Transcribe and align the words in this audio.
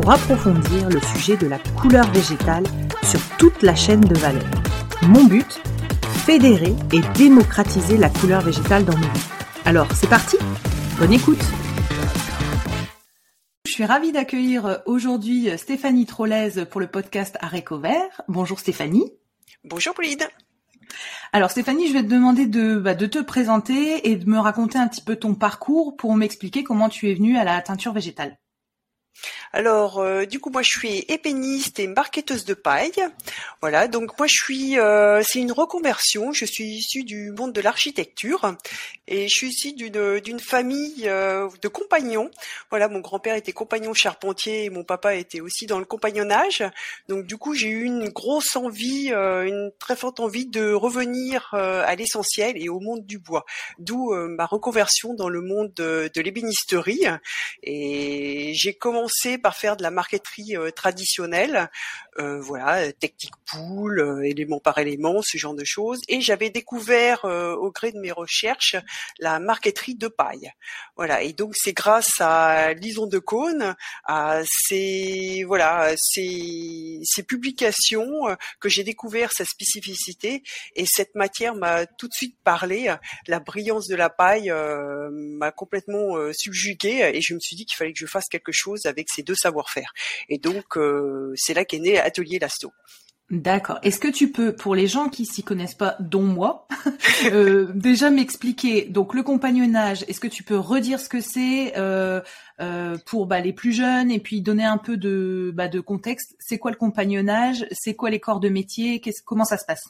pour 0.00 0.12
approfondir 0.12 0.88
le 0.88 1.00
sujet 1.00 1.36
de 1.36 1.46
la 1.46 1.58
couleur 1.58 2.10
végétale 2.10 2.64
sur 3.02 3.20
toute 3.36 3.62
la 3.62 3.74
chaîne 3.74 4.00
de 4.00 4.16
valeur. 4.16 4.48
Mon 5.02 5.24
but 5.24 5.60
Fédérer 6.24 6.74
et 6.92 7.00
démocratiser 7.18 7.98
la 7.98 8.08
couleur 8.08 8.40
végétale 8.40 8.86
dans 8.86 8.96
nos 8.96 9.08
vies. 9.08 9.28
Alors, 9.66 9.88
c'est 9.92 10.08
parti 10.08 10.38
Bonne 10.98 11.12
écoute 11.12 11.42
Je 13.66 13.72
suis 13.72 13.84
ravie 13.84 14.12
d'accueillir 14.12 14.80
aujourd'hui 14.86 15.50
Stéphanie 15.58 16.06
Trollez 16.06 16.64
pour 16.70 16.80
le 16.80 16.86
podcast 16.86 17.36
Aréco 17.40 17.78
Vert. 17.78 18.22
Bonjour 18.26 18.58
Stéphanie. 18.58 19.12
Bonjour 19.64 19.92
Pauline. 19.92 20.24
Alors 21.34 21.50
Stéphanie, 21.50 21.88
je 21.88 21.92
vais 21.92 22.02
te 22.02 22.08
demander 22.08 22.46
de, 22.46 22.78
bah, 22.78 22.94
de 22.94 23.06
te 23.06 23.18
présenter 23.18 24.10
et 24.10 24.16
de 24.16 24.30
me 24.30 24.38
raconter 24.38 24.78
un 24.78 24.88
petit 24.88 25.02
peu 25.02 25.16
ton 25.16 25.34
parcours 25.34 25.94
pour 25.98 26.16
m'expliquer 26.16 26.64
comment 26.64 26.88
tu 26.88 27.10
es 27.10 27.14
venue 27.14 27.36
à 27.36 27.44
la 27.44 27.60
teinture 27.60 27.92
végétale. 27.92 28.38
Alors, 29.52 29.98
euh, 29.98 30.26
du 30.26 30.38
coup, 30.38 30.50
moi, 30.50 30.62
je 30.62 30.70
suis 30.70 31.04
épéniste 31.08 31.80
et 31.80 31.88
marqueteuse 31.88 32.44
de 32.44 32.54
paille. 32.54 32.92
Voilà, 33.60 33.88
donc 33.88 34.16
moi, 34.18 34.26
je 34.26 34.34
suis, 34.34 34.78
euh, 34.78 35.22
c'est 35.24 35.40
une 35.40 35.52
reconversion. 35.52 36.32
Je 36.32 36.44
suis 36.44 36.64
issue 36.64 37.04
du 37.04 37.32
monde 37.32 37.52
de 37.52 37.60
l'architecture 37.60 38.54
et 39.08 39.28
je 39.28 39.34
suis 39.34 39.48
issue 39.48 39.72
d'une 39.72 40.20
d'une 40.20 40.40
famille 40.40 41.08
euh, 41.08 41.48
de 41.62 41.68
compagnons. 41.68 42.30
Voilà, 42.70 42.88
mon 42.88 43.00
grand-père 43.00 43.34
était 43.34 43.52
compagnon 43.52 43.92
charpentier 43.92 44.64
et 44.64 44.70
mon 44.70 44.84
papa 44.84 45.16
était 45.16 45.40
aussi 45.40 45.66
dans 45.66 45.78
le 45.78 45.84
compagnonnage. 45.84 46.64
Donc, 47.08 47.26
du 47.26 47.36
coup, 47.36 47.54
j'ai 47.54 47.68
eu 47.68 47.84
une 47.84 48.08
grosse 48.08 48.54
envie, 48.54 49.10
une 49.10 49.72
très 49.78 49.96
forte 49.96 50.20
envie 50.20 50.46
de 50.46 50.72
revenir 50.72 51.48
à 51.52 51.94
l'essentiel 51.96 52.56
et 52.56 52.68
au 52.68 52.80
monde 52.80 53.04
du 53.04 53.18
bois. 53.18 53.44
D'où 53.78 54.14
ma 54.28 54.46
reconversion 54.46 55.14
dans 55.14 55.28
le 55.28 55.40
monde 55.40 55.72
de, 55.74 56.10
de 56.14 56.20
l'ébénisterie. 56.20 57.06
Et 57.62 58.52
j'ai 58.54 58.74
commencé 58.74 58.99
par 59.38 59.56
faire 59.56 59.76
de 59.76 59.82
la 59.82 59.90
marqueterie 59.90 60.56
euh, 60.56 60.70
traditionnelle, 60.70 61.70
euh, 62.20 62.40
voilà, 62.40 62.92
technique 62.92 63.34
pool, 63.50 64.00
euh, 64.00 64.22
élément 64.22 64.60
par 64.60 64.78
élément, 64.78 65.22
ce 65.22 65.38
genre 65.38 65.54
de 65.54 65.64
choses. 65.64 66.00
Et 66.08 66.20
j'avais 66.20 66.50
découvert 66.50 67.24
au 67.24 67.70
gré 67.70 67.92
de 67.92 67.98
mes 67.98 68.12
recherches 68.12 68.76
la 69.18 69.38
marqueterie 69.38 69.94
de 69.94 70.08
paille. 70.08 70.52
Voilà, 70.96 71.22
et 71.22 71.32
donc 71.32 71.54
c'est 71.56 71.72
grâce 71.72 72.20
à 72.20 72.72
Lison 72.74 73.06
de 73.06 73.18
Cône, 73.18 73.74
à 74.04 74.40
ces 74.44 75.44
voilà 75.46 75.94
ces, 75.96 77.00
ces 77.04 77.22
publications 77.22 78.36
que 78.60 78.68
j'ai 78.68 78.84
découvert 78.84 79.32
sa 79.32 79.44
spécificité 79.44 80.42
et 80.76 80.86
cette 80.86 81.14
matière 81.14 81.54
m'a 81.54 81.86
tout 81.86 82.08
de 82.08 82.14
suite 82.14 82.36
parlé. 82.44 82.94
La 83.26 83.40
brillance 83.40 83.88
de 83.88 83.96
la 83.96 84.10
paille 84.10 84.52
m'a 85.10 85.50
complètement 85.52 86.16
subjuguée 86.32 87.10
et 87.14 87.20
je 87.20 87.34
me 87.34 87.40
suis 87.40 87.56
dit 87.56 87.64
qu'il 87.64 87.76
fallait 87.76 87.92
que 87.92 87.98
je 87.98 88.06
fasse 88.06 88.28
quelque 88.28 88.52
chose 88.52 88.86
avec 88.86 89.08
ces 89.10 89.22
deux 89.22 89.34
savoir-faire. 89.34 89.92
Et 90.28 90.38
donc, 90.38 90.76
euh, 90.76 91.32
c'est 91.36 91.54
là 91.54 91.64
qu'est 91.64 91.78
né 91.78 91.98
Atelier 92.10 92.38
Lasto. 92.38 92.72
D'accord. 93.30 93.78
Est-ce 93.84 94.00
que 94.00 94.08
tu 94.08 94.32
peux, 94.32 94.56
pour 94.56 94.74
les 94.74 94.88
gens 94.88 95.08
qui 95.08 95.24
s'y 95.24 95.44
connaissent 95.44 95.76
pas, 95.76 95.96
dont 96.00 96.22
moi, 96.22 96.66
euh, 97.26 97.70
déjà 97.74 98.10
m'expliquer 98.10 98.86
donc 98.86 99.14
le 99.14 99.22
compagnonnage 99.22 100.04
Est-ce 100.08 100.18
que 100.18 100.26
tu 100.26 100.42
peux 100.42 100.58
redire 100.58 100.98
ce 100.98 101.08
que 101.08 101.20
c'est 101.20 101.74
euh, 101.76 102.20
pour 103.06 103.26
bah, 103.26 103.38
les 103.38 103.52
plus 103.52 103.72
jeunes 103.72 104.10
et 104.10 104.18
puis 104.18 104.42
donner 104.42 104.64
un 104.64 104.78
peu 104.78 104.96
de, 104.96 105.52
bah, 105.54 105.68
de 105.68 105.78
contexte? 105.78 106.34
C'est 106.40 106.58
quoi 106.58 106.72
le 106.72 106.76
compagnonnage? 106.76 107.66
C'est 107.70 107.94
quoi 107.94 108.10
les 108.10 108.18
corps 108.18 108.40
de 108.40 108.48
métier? 108.48 109.00
Comment 109.24 109.44
ça 109.44 109.58
se 109.58 109.64
passe? 109.64 109.84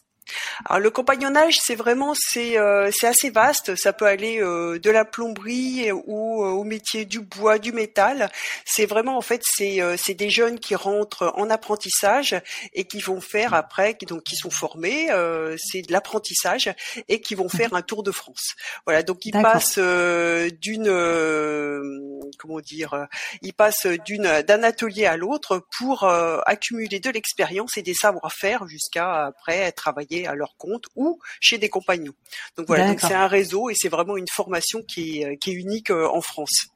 Alors 0.65 0.81
le 0.81 0.91
compagnonnage, 0.91 1.59
c'est 1.61 1.75
vraiment 1.75 2.13
c'est 2.15 2.59
euh, 2.59 2.91
c'est 2.93 3.07
assez 3.07 3.31
vaste. 3.31 3.75
Ça 3.77 3.93
peut 3.93 4.07
aller 4.07 4.41
euh, 4.41 4.79
de 4.79 4.91
la 4.91 5.05
plomberie 5.05 5.91
ou 5.93 6.45
euh, 6.45 6.49
au 6.49 6.65
métier 6.65 7.05
du 7.05 7.21
bois, 7.21 7.59
du 7.59 7.73
métal. 7.73 8.31
C'est 8.65 8.87
vraiment 8.87 9.17
en 9.17 9.23
fait 9.23 9.43
c'est 9.45 9.81
c'est 9.97 10.15
des 10.15 10.31
jeunes 10.31 10.59
qui 10.59 10.75
rentrent 10.75 11.33
en 11.37 11.51
apprentissage 11.51 12.41
et 12.75 12.85
qui 12.85 13.01
vont 13.01 13.21
faire 13.21 13.55
après, 13.55 13.97
qui 13.97 14.07
donc 14.07 14.23
qui 14.23 14.37
sont 14.37 14.51
formés. 14.51 15.09
c'est 15.59 15.83
de 15.83 15.93
l'apprentissage 15.93 16.73
et 17.09 17.21
qui 17.21 17.35
vont 17.35 17.49
faire 17.49 17.75
un 17.75 17.83
tour 17.83 18.03
de 18.03 18.11
France. 18.11 18.55
Voilà, 18.87 19.03
donc 19.03 19.25
ils 19.27 19.33
passent 19.33 19.79
d'une 19.79 20.91
comment 22.39 22.61
dire, 22.61 23.07
ils 23.43 23.55
passent 23.55 23.87
d'une 24.05 24.43
d'un 24.43 24.63
atelier 24.63 25.07
à 25.07 25.17
l'autre 25.17 25.65
pour 25.79 26.05
accumuler 26.05 27.01
de 27.01 27.11
l'expérience 27.11 27.77
et 27.77 27.83
des 27.83 27.95
savoir-faire 27.95 28.67
jusqu'à 28.67 29.27
après 29.27 29.73
travailler 29.73 30.20
à 30.27 30.35
leur 30.35 30.57
compte 30.57 30.87
ou 30.97 31.19
chez 31.41 31.59
des 31.59 31.69
compagnons. 31.69 32.15
Donc 32.57 32.67
voilà, 32.67 32.89
donc 32.89 33.01
c'est 33.01 33.15
un 33.15 33.27
réseau 33.27 33.71
et 33.71 33.75
c'est 33.77 33.89
vraiment 33.89 34.17
une 34.17 34.29
formation 34.29 34.81
qui 34.83 35.23
est, 35.23 35.37
qui 35.39 35.51
est 35.51 35.55
unique 35.55 35.91
euh, 35.91 36.09
en 36.09 36.21
France. 36.21 36.69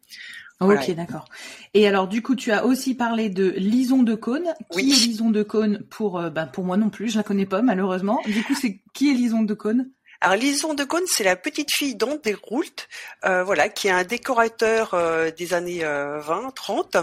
Ok, 0.61 0.91
d'accord. 0.93 1.27
Et 1.75 1.87
alors, 1.87 2.09
du 2.09 2.23
coup, 2.23 2.37
tu 2.37 2.53
as 2.53 2.65
aussi 2.65 2.95
parlé 2.95 3.29
de 3.29 3.51
Lison 3.57 4.03
de 4.03 4.15
Cône. 4.15 4.55
Qui 4.71 4.93
est 4.93 5.07
Lison 5.07 5.31
de 5.31 5.43
Cône 5.43 5.85
pour, 5.91 6.19
euh, 6.19 6.31
bah, 6.31 6.47
pour 6.47 6.65
moi 6.65 6.77
non 6.77 6.91
plus, 6.91 7.11
je 7.11 7.17
la 7.17 7.23
connais 7.23 7.47
pas 7.47 7.61
malheureusement. 7.61 8.21
Du 8.25 8.43
coup, 8.45 8.55
c'est 8.55 8.81
qui 8.95 9.11
est 9.11 9.15
Lison 9.15 9.43
de 9.43 9.55
Cône? 9.55 9.91
Alors 10.25 10.37
Lison 10.37 10.73
de 10.73 10.85
Cône, 10.85 11.05
c'est 11.07 11.23
la 11.23 11.37
petite 11.37 11.71
fille 11.71 11.97
d'André 11.97 12.35
Roult, 12.45 12.89
euh, 13.27 13.45
voilà, 13.45 13.69
qui 13.69 13.89
est 13.89 13.91
un 13.91 14.05
décorateur 14.05 14.95
euh, 14.95 15.31
des 15.31 15.53
années 15.53 15.81
20, 15.81 15.85
euh, 15.87 16.51
30 16.55 16.97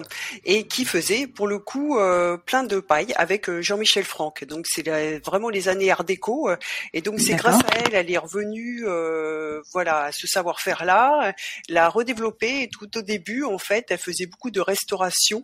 et 0.44 0.66
qui 0.66 0.86
faisait 0.86 1.28
pour 1.28 1.48
le 1.48 1.60
coup 1.60 2.00
plein 2.48 2.64
de 2.64 2.80
paille 2.80 3.14
avec 3.18 3.52
Jean-Michel 3.60 4.06
Franck. 4.06 4.46
Donc 4.46 4.66
c'est 4.68 5.20
vraiment 5.20 5.50
les 5.50 5.70
années 5.70 5.92
Art 5.92 6.04
déco 6.04 6.50
et 6.94 7.02
donc 7.02 7.20
c'est 7.20 7.36
grâce 7.36 7.60
à 7.60 7.78
elle, 7.78 7.94
elle 7.94 8.12
est 8.12 8.18
revenue, 8.18 8.86
voilà, 9.72 10.06
à 10.06 10.12
ce 10.12 10.26
savoir-faire 10.26 10.84
là, 10.84 11.36
l'a 11.70 11.90
redéveloppé 11.90 12.64
et 12.64 12.70
tout 12.70 12.98
au 12.98 13.04
début 13.04 13.44
en 13.44 13.60
fait, 13.60 13.86
elle 13.90 14.00
faisait 14.00 14.26
beaucoup 14.26 14.50
de 14.50 14.62
restauration 14.62 15.44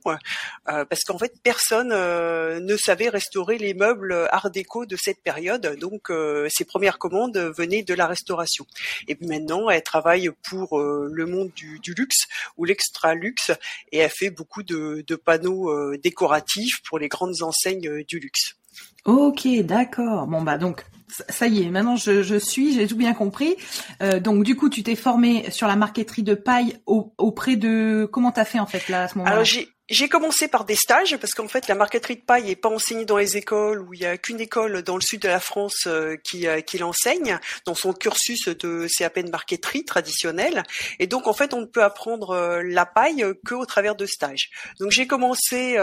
parce 0.65 1.03
qu'en 1.05 1.19
fait 1.19 1.33
personne 1.43 1.89
ne 1.89 2.77
savait 2.77 3.09
restaurer 3.09 3.59
les 3.59 3.75
meubles 3.75 4.27
Art 4.31 4.49
déco 4.49 4.87
de 4.87 4.95
cette 4.95 5.21
période. 5.21 5.77
Donc 5.79 6.11
ses 6.49 6.65
premières 6.65 6.97
commandes 6.97 7.37
venaient 7.37 7.66
de 7.67 7.93
la 7.93 8.07
restauration. 8.07 8.65
Et 9.07 9.15
puis 9.15 9.27
maintenant, 9.27 9.69
elle 9.69 9.83
travaille 9.83 10.29
pour 10.49 10.79
euh, 10.79 11.09
le 11.11 11.25
monde 11.25 11.51
du, 11.55 11.93
luxe 11.95 12.27
ou 12.57 12.65
l'extra 12.65 13.15
luxe 13.15 13.51
et 13.91 13.99
elle 13.99 14.09
fait 14.09 14.29
beaucoup 14.29 14.63
de, 14.63 15.03
panneaux 15.23 15.69
euh, 15.69 15.97
décoratifs 16.01 16.81
pour 16.87 16.99
les 16.99 17.07
grandes 17.07 17.41
enseignes 17.41 17.87
euh, 17.87 18.03
du 18.03 18.19
luxe. 18.19 18.55
Ok, 19.05 19.47
d'accord. 19.63 20.27
Bon 20.27 20.41
bah 20.41 20.57
donc 20.57 20.85
ça 21.29 21.47
y 21.47 21.63
est, 21.63 21.69
maintenant 21.69 21.95
je, 21.95 22.37
suis, 22.37 22.73
j'ai 22.73 22.85
tout 22.85 22.97
bien 22.97 23.13
compris. 23.13 23.55
donc 24.19 24.43
du 24.43 24.57
coup, 24.57 24.69
tu 24.69 24.83
t'es 24.83 24.95
formé 24.95 25.49
sur 25.51 25.67
la 25.67 25.77
marqueterie 25.77 26.21
de 26.21 26.33
paille 26.33 26.77
auprès 26.85 27.55
de 27.55 28.07
comment 28.11 28.31
t'as 28.31 28.43
fait 28.43 28.59
en 28.59 28.65
fait 28.65 28.89
là 28.89 29.03
à 29.03 29.07
ce 29.07 29.17
moment-là? 29.17 29.43
J'ai 29.45 29.69
commencé 30.09 30.49
par 30.49 30.65
des 30.65 30.75
stages 30.75 31.15
parce 31.15 31.33
qu'en 31.33 31.47
fait 31.47 31.69
la 31.69 31.75
marqueterie 31.75 32.17
de 32.17 32.21
paille 32.21 32.51
est 32.51 32.57
pas 32.57 32.67
enseignée 32.67 33.05
dans 33.05 33.15
les 33.15 33.37
écoles 33.37 33.81
où 33.81 33.93
il 33.93 34.01
y 34.01 34.05
a 34.05 34.17
qu'une 34.17 34.41
école 34.41 34.81
dans 34.81 34.95
le 34.95 35.01
sud 35.01 35.21
de 35.21 35.29
la 35.29 35.39
France 35.39 35.87
euh, 35.87 36.17
qui, 36.25 36.45
euh, 36.45 36.59
qui 36.59 36.77
l'enseigne 36.77 37.39
dans 37.65 37.73
son 37.73 37.93
cursus 37.93 38.49
de 38.49 38.85
CAP 38.97 39.19
de 39.19 39.29
marqueterie 39.29 39.85
traditionnelle 39.85 40.63
et 40.99 41.07
donc 41.07 41.27
en 41.27 41.33
fait 41.33 41.53
on 41.53 41.61
ne 41.61 41.65
peut 41.65 41.83
apprendre 41.83 42.31
euh, 42.31 42.63
la 42.63 42.85
paille 42.85 43.25
que 43.45 43.55
au 43.55 43.65
travers 43.65 43.95
de 43.95 44.05
stages. 44.05 44.49
Donc 44.79 44.91
j'ai 44.91 45.07
commencé 45.07 45.77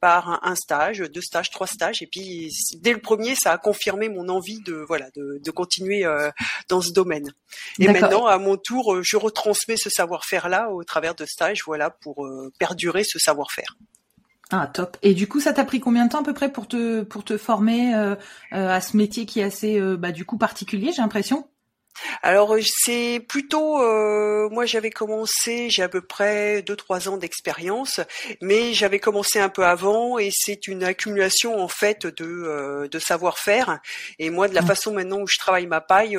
par 0.00 0.40
un, 0.42 0.54
stage, 0.54 1.00
deux 1.00 1.20
stages, 1.20 1.50
trois 1.50 1.66
stages 1.66 2.02
et 2.02 2.06
puis 2.06 2.50
dès 2.80 2.92
le 2.92 3.00
premier 3.00 3.34
ça 3.34 3.52
a 3.52 3.58
confirmé 3.58 4.08
mon 4.08 4.28
envie 4.30 4.60
de 4.60 4.82
voilà 4.88 5.10
de, 5.14 5.40
de 5.44 5.50
continuer 5.50 6.04
dans 6.68 6.80
ce 6.80 6.92
domaine. 6.92 7.32
Et 7.78 7.88
maintenant 7.88 8.26
à 8.26 8.38
mon 8.38 8.56
tour 8.56 9.02
je 9.02 9.16
retransmets 9.16 9.76
ce 9.76 9.90
savoir-faire 9.90 10.48
là 10.48 10.70
au 10.70 10.84
travers 10.84 11.14
de 11.14 11.26
stages 11.26 11.62
voilà 11.64 11.90
pour 11.90 12.26
perdurer 12.58 13.04
ce 13.04 13.18
savoir-faire. 13.26 13.76
Ah 14.50 14.68
top. 14.68 14.96
Et 15.02 15.14
du 15.14 15.26
coup, 15.26 15.40
ça 15.40 15.52
t'a 15.52 15.64
pris 15.64 15.80
combien 15.80 16.06
de 16.06 16.10
temps 16.10 16.20
à 16.20 16.24
peu 16.24 16.34
près 16.34 16.52
pour 16.52 16.68
te 16.68 17.02
pour 17.02 17.24
te 17.24 17.36
former 17.36 17.94
euh, 17.94 18.14
euh, 18.52 18.70
à 18.70 18.80
ce 18.80 18.96
métier 18.96 19.26
qui 19.26 19.40
est 19.40 19.44
assez 19.44 19.80
euh, 19.80 19.96
bah, 19.96 20.12
du 20.12 20.24
coup 20.24 20.38
particulier, 20.38 20.92
j'ai 20.92 21.02
l'impression? 21.02 21.48
Alors 22.22 22.54
euh, 22.54 22.60
c'est 22.64 23.20
plutôt, 23.26 23.80
euh, 23.82 24.48
moi 24.50 24.66
j'avais 24.66 24.90
commencé, 24.90 25.70
j'ai 25.70 25.82
à 25.82 25.88
peu 25.88 26.00
près 26.00 26.62
deux 26.62 26.76
trois 26.76 27.08
ans 27.08 27.16
d'expérience, 27.16 28.00
mais 28.40 28.74
j'avais 28.74 28.98
commencé 28.98 29.38
un 29.38 29.48
peu 29.48 29.64
avant 29.64 30.18
et 30.18 30.30
c'est 30.32 30.66
une 30.66 30.84
accumulation 30.84 31.60
en 31.60 31.68
fait 31.68 32.06
de, 32.06 32.24
euh, 32.24 32.88
de 32.88 32.98
savoir-faire. 32.98 33.80
Et 34.18 34.30
moi 34.30 34.48
de 34.48 34.54
la 34.54 34.62
mmh. 34.62 34.66
façon 34.66 34.92
maintenant 34.92 35.20
où 35.20 35.26
je 35.26 35.38
travaille 35.38 35.66
ma 35.66 35.80
paille, 35.80 36.16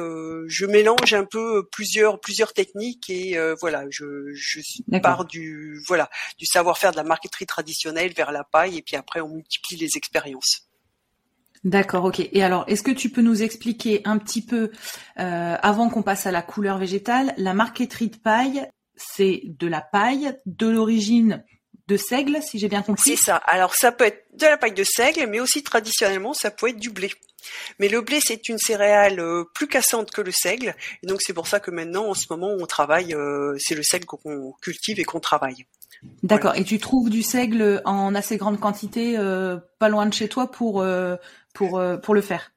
je 0.47 0.65
mélange 0.65 1.13
un 1.13 1.25
peu 1.25 1.65
plusieurs 1.71 2.19
plusieurs 2.19 2.53
techniques 2.53 3.09
et 3.09 3.37
voilà, 3.59 3.85
je, 3.89 4.05
je 4.33 4.59
pars 5.01 5.25
du 5.25 5.81
voilà 5.87 6.09
du 6.37 6.45
savoir-faire 6.45 6.91
de 6.91 6.97
la 6.97 7.03
marqueterie 7.03 7.45
traditionnelle 7.45 8.13
vers 8.13 8.31
la 8.31 8.43
paille 8.43 8.77
et 8.77 8.81
puis 8.81 8.95
après 8.95 9.21
on 9.21 9.29
multiplie 9.29 9.77
les 9.77 9.97
expériences. 9.97 10.66
D'accord, 11.63 12.05
ok. 12.05 12.19
Et 12.31 12.43
alors, 12.43 12.65
est-ce 12.67 12.83
que 12.83 12.91
tu 12.91 13.09
peux 13.09 13.21
nous 13.21 13.43
expliquer 13.43 14.01
un 14.05 14.17
petit 14.17 14.45
peu, 14.45 14.71
euh, 15.19 15.55
avant 15.61 15.89
qu'on 15.89 16.03
passe 16.03 16.25
à 16.25 16.31
la 16.31 16.41
couleur 16.41 16.77
végétale, 16.77 17.33
la 17.37 17.53
marqueterie 17.53 18.09
de 18.09 18.17
paille, 18.17 18.67
c'est 18.95 19.41
de 19.45 19.67
la 19.67 19.81
paille 19.81 20.37
de 20.45 20.67
l'origine 20.67 21.43
de 21.87 21.97
seigle, 21.97 22.39
si 22.41 22.59
j'ai 22.59 22.67
bien 22.67 22.81
compris? 22.81 23.11
C'est 23.11 23.23
ça. 23.23 23.37
Alors, 23.37 23.73
ça 23.73 23.91
peut 23.91 24.05
être 24.05 24.25
de 24.33 24.45
la 24.45 24.57
paille 24.57 24.73
de 24.73 24.83
seigle, 24.83 25.27
mais 25.27 25.39
aussi 25.39 25.63
traditionnellement, 25.63 26.33
ça 26.33 26.51
peut 26.51 26.69
être 26.69 26.79
du 26.79 26.89
blé. 26.89 27.11
Mais 27.79 27.87
le 27.87 28.01
blé, 28.01 28.19
c'est 28.21 28.49
une 28.49 28.57
céréale 28.57 29.19
euh, 29.19 29.45
plus 29.53 29.67
cassante 29.67 30.11
que 30.11 30.21
le 30.21 30.31
seigle, 30.31 30.75
et 31.01 31.07
donc 31.07 31.21
c'est 31.21 31.33
pour 31.33 31.47
ça 31.47 31.59
que 31.59 31.71
maintenant, 31.71 32.07
en 32.09 32.13
ce 32.13 32.25
moment, 32.29 32.51
on 32.59 32.65
travaille, 32.65 33.13
euh, 33.13 33.55
c'est 33.57 33.75
le 33.75 33.83
seigle 33.83 34.05
qu'on 34.05 34.53
cultive 34.61 34.99
et 34.99 35.05
qu'on 35.05 35.19
travaille. 35.19 35.65
D'accord. 36.23 36.55
Et 36.55 36.63
tu 36.63 36.77
trouves 36.77 37.09
du 37.09 37.23
seigle 37.23 37.81
en 37.85 38.13
assez 38.13 38.37
grande 38.37 38.59
quantité, 38.59 39.17
pas 39.79 39.89
loin 39.89 40.05
de 40.05 40.13
chez 40.13 40.27
toi, 40.27 40.51
pour 40.51 40.85
pour, 41.57 41.79
euh, 41.79 41.97
pour 41.97 42.13
le 42.13 42.21
faire 42.21 42.53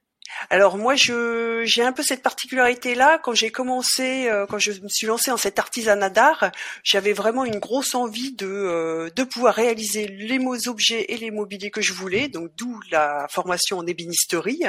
alors 0.49 0.77
moi, 0.77 0.95
je 0.95 1.61
j'ai 1.65 1.83
un 1.83 1.91
peu 1.91 2.03
cette 2.03 2.23
particularité 2.23 2.95
là. 2.95 3.19
Quand 3.19 3.33
j'ai 3.33 3.51
commencé, 3.51 4.27
euh, 4.27 4.45
quand 4.47 4.59
je 4.59 4.71
me 4.71 4.87
suis 4.89 5.07
lancée 5.07 5.31
dans 5.31 5.37
cet 5.37 5.59
artisanat 5.59 6.09
d'art, 6.09 6.51
j'avais 6.83 7.13
vraiment 7.13 7.45
une 7.45 7.59
grosse 7.59 7.95
envie 7.95 8.33
de 8.33 8.47
euh, 8.47 9.09
de 9.15 9.23
pouvoir 9.23 9.55
réaliser 9.55 10.07
les 10.07 10.39
mots 10.39 10.67
objets 10.67 11.05
et 11.09 11.17
les 11.17 11.31
mobiliers 11.31 11.71
que 11.71 11.81
je 11.81 11.93
voulais. 11.93 12.27
Donc 12.27 12.51
d'où 12.57 12.79
la 12.91 13.27
formation 13.29 13.77
en 13.77 13.85
ébénisterie, 13.85 14.63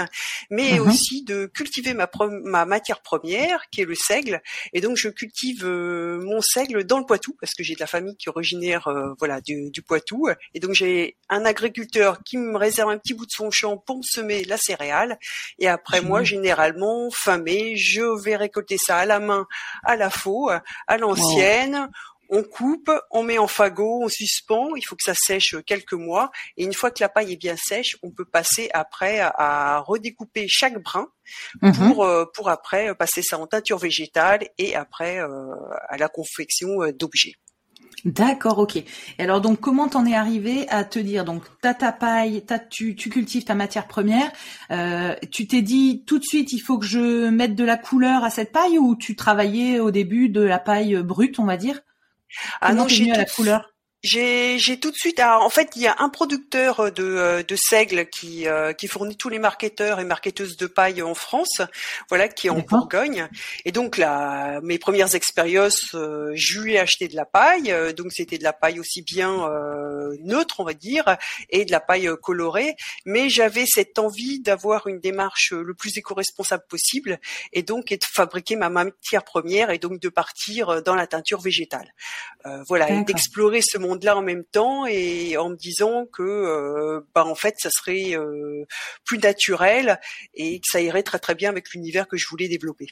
mais 0.50 0.78
mhm. 0.78 0.88
aussi 0.88 1.24
de 1.24 1.46
cultiver 1.46 1.94
ma 1.94 2.08
ma 2.44 2.64
matière 2.64 3.00
première 3.00 3.68
qui 3.70 3.80
est 3.80 3.86
le 3.86 3.94
seigle. 3.94 4.42
Et 4.72 4.80
donc 4.80 4.96
je 4.96 5.08
cultive 5.08 5.64
euh, 5.64 6.20
mon 6.22 6.40
seigle 6.40 6.84
dans 6.84 6.98
le 6.98 7.06
Poitou 7.06 7.36
parce 7.40 7.54
que 7.54 7.62
j'ai 7.62 7.74
de 7.74 7.80
la 7.80 7.86
famille 7.86 8.16
qui 8.16 8.28
est 8.28 8.30
originaire 8.30 8.88
voilà 9.18 9.40
du, 9.40 9.70
du 9.70 9.82
Poitou. 9.82 10.28
Et 10.54 10.60
donc 10.60 10.74
j'ai 10.74 11.16
un 11.28 11.44
agriculteur 11.44 12.22
qui 12.24 12.36
me 12.36 12.56
réserve 12.56 12.90
un 12.90 12.98
petit 12.98 13.14
bout 13.14 13.26
de 13.26 13.30
son 13.30 13.50
champ 13.50 13.76
pour 13.76 13.96
me 13.96 14.02
semer 14.02 14.44
la 14.44 14.56
céréale 14.56 15.18
et 15.58 15.68
après 15.68 16.00
moi, 16.00 16.22
généralement, 16.22 17.08
fin 17.10 17.38
mai, 17.38 17.76
je 17.76 18.02
vais 18.22 18.36
récolter 18.36 18.78
ça 18.78 18.98
à 18.98 19.06
la 19.06 19.20
main, 19.20 19.46
à 19.84 19.96
la 19.96 20.10
faux, 20.10 20.50
à 20.86 20.98
l'ancienne. 20.98 21.88
On 22.34 22.42
coupe, 22.42 22.90
on 23.10 23.22
met 23.22 23.36
en 23.36 23.46
fagot, 23.46 24.04
on 24.04 24.08
suspend. 24.08 24.74
Il 24.74 24.82
faut 24.82 24.96
que 24.96 25.02
ça 25.04 25.12
sèche 25.14 25.54
quelques 25.66 25.92
mois. 25.92 26.30
Et 26.56 26.64
une 26.64 26.72
fois 26.72 26.90
que 26.90 27.02
la 27.02 27.10
paille 27.10 27.34
est 27.34 27.36
bien 27.36 27.56
sèche, 27.56 27.98
on 28.02 28.10
peut 28.10 28.24
passer 28.24 28.70
après 28.72 29.20
à, 29.20 29.80
redécouper 29.80 30.46
chaque 30.48 30.82
brin 30.82 31.08
mhm. 31.60 31.74
pour 31.74 32.04
euh, 32.04 32.24
pour 32.34 32.48
après 32.48 32.94
passer 32.94 33.20
ça 33.22 33.38
en 33.38 33.46
teinture 33.46 33.76
végétale 33.76 34.48
et 34.56 34.74
après 34.74 35.20
euh, 35.20 35.28
à 35.90 35.98
la 35.98 36.08
confection 36.08 36.82
euh, 36.82 36.92
d'objets. 36.92 37.34
D'accord, 38.04 38.58
ok. 38.58 38.76
Et 38.76 38.84
alors 39.18 39.40
donc 39.40 39.60
comment 39.60 39.88
t'en 39.88 40.04
es 40.06 40.14
arrivé 40.14 40.68
à 40.68 40.82
te 40.84 40.98
dire 40.98 41.24
donc 41.24 41.44
t'as 41.60 41.74
ta 41.74 41.92
paille, 41.92 42.44
tu, 42.68 42.96
tu 42.96 43.10
cultives 43.10 43.44
ta 43.44 43.54
matière 43.54 43.86
première, 43.86 44.32
euh, 44.72 45.14
tu 45.30 45.46
t'es 45.46 45.62
dit 45.62 46.02
tout 46.04 46.18
de 46.18 46.24
suite 46.24 46.52
il 46.52 46.58
faut 46.58 46.78
que 46.78 46.86
je 46.86 47.28
mette 47.28 47.54
de 47.54 47.62
la 47.64 47.76
couleur 47.76 48.24
à 48.24 48.30
cette 48.30 48.50
paille 48.50 48.76
ou 48.76 48.96
tu 48.96 49.14
travaillais 49.14 49.78
au 49.78 49.92
début 49.92 50.28
de 50.28 50.40
la 50.40 50.58
paille 50.58 50.96
brute 50.96 51.38
on 51.38 51.44
va 51.44 51.56
dire? 51.56 51.80
Ah 52.60 52.74
non, 52.74 52.88
j'ai 52.88 53.06
la 53.06 53.24
couleur? 53.26 53.71
J'ai, 54.02 54.58
tout 54.80 54.90
de 54.90 54.96
suite. 54.96 55.20
en 55.20 55.48
fait, 55.48 55.70
il 55.76 55.82
y 55.82 55.86
a 55.86 55.94
un 56.00 56.08
producteur 56.08 56.90
de, 56.90 57.04
euh, 57.04 57.42
de 57.44 57.56
seigle 57.56 58.06
qui, 58.06 58.48
euh, 58.48 58.72
qui 58.72 58.88
fournit 58.88 59.16
tous 59.16 59.28
les 59.28 59.38
marketeurs 59.38 60.00
et 60.00 60.04
marketeuses 60.04 60.56
de 60.56 60.66
paille 60.66 61.02
en 61.02 61.14
France, 61.14 61.62
voilà, 62.08 62.26
qui 62.26 62.48
est 62.48 62.50
en 62.50 62.58
Bourgogne. 62.58 63.28
Et 63.64 63.70
donc 63.70 63.98
là, 63.98 64.60
mes 64.62 64.80
premières 64.80 65.14
expériences, 65.14 65.94
euh, 65.94 66.32
je 66.34 66.60
lui 66.60 66.74
ai 66.74 66.80
acheté 66.80 67.06
de 67.06 67.14
la 67.14 67.24
paille. 67.24 67.72
donc 67.96 68.12
c'était 68.12 68.38
de 68.38 68.42
la 68.42 68.52
paille 68.52 68.80
aussi 68.80 69.02
bien 69.02 69.48
neutre, 70.20 70.58
on 70.58 70.64
va 70.64 70.74
dire, 70.74 71.16
et 71.50 71.64
de 71.64 71.70
la 71.70 71.80
paille 71.80 72.08
colorée. 72.20 72.74
Mais 73.04 73.28
j'avais 73.28 73.66
cette 73.66 73.98
envie 74.00 74.40
d'avoir 74.40 74.88
une 74.88 74.98
démarche 74.98 75.52
le 75.52 75.74
plus 75.74 75.96
éco-responsable 75.96 76.64
possible, 76.68 77.20
et 77.52 77.62
donc 77.62 77.92
et 77.92 77.98
de 77.98 78.04
fabriquer 78.04 78.56
ma 78.56 78.68
matière 78.68 79.22
première, 79.22 79.70
et 79.70 79.78
donc 79.78 80.00
de 80.00 80.08
partir 80.08 80.82
dans 80.82 80.94
la 80.94 81.06
teinture 81.06 81.40
végétale. 81.40 81.92
voilà, 82.66 82.90
et 82.90 83.04
d'explorer 83.04 83.60
ce 83.62 83.78
monde 83.78 83.91
de 83.96 84.06
là 84.06 84.16
en 84.16 84.22
même 84.22 84.44
temps 84.44 84.86
et 84.86 85.36
en 85.36 85.50
me 85.50 85.56
disant 85.56 86.06
que 86.12 86.22
euh, 86.22 87.00
bah 87.14 87.24
en 87.24 87.34
fait 87.34 87.54
ça 87.58 87.70
serait 87.70 88.16
euh, 88.16 88.64
plus 89.04 89.18
naturel 89.18 90.00
et 90.34 90.58
que 90.60 90.66
ça 90.70 90.80
irait 90.80 91.02
très 91.02 91.18
très 91.18 91.34
bien 91.34 91.50
avec 91.50 91.70
l'univers 91.72 92.08
que 92.08 92.16
je 92.16 92.26
voulais 92.28 92.48
développer. 92.48 92.86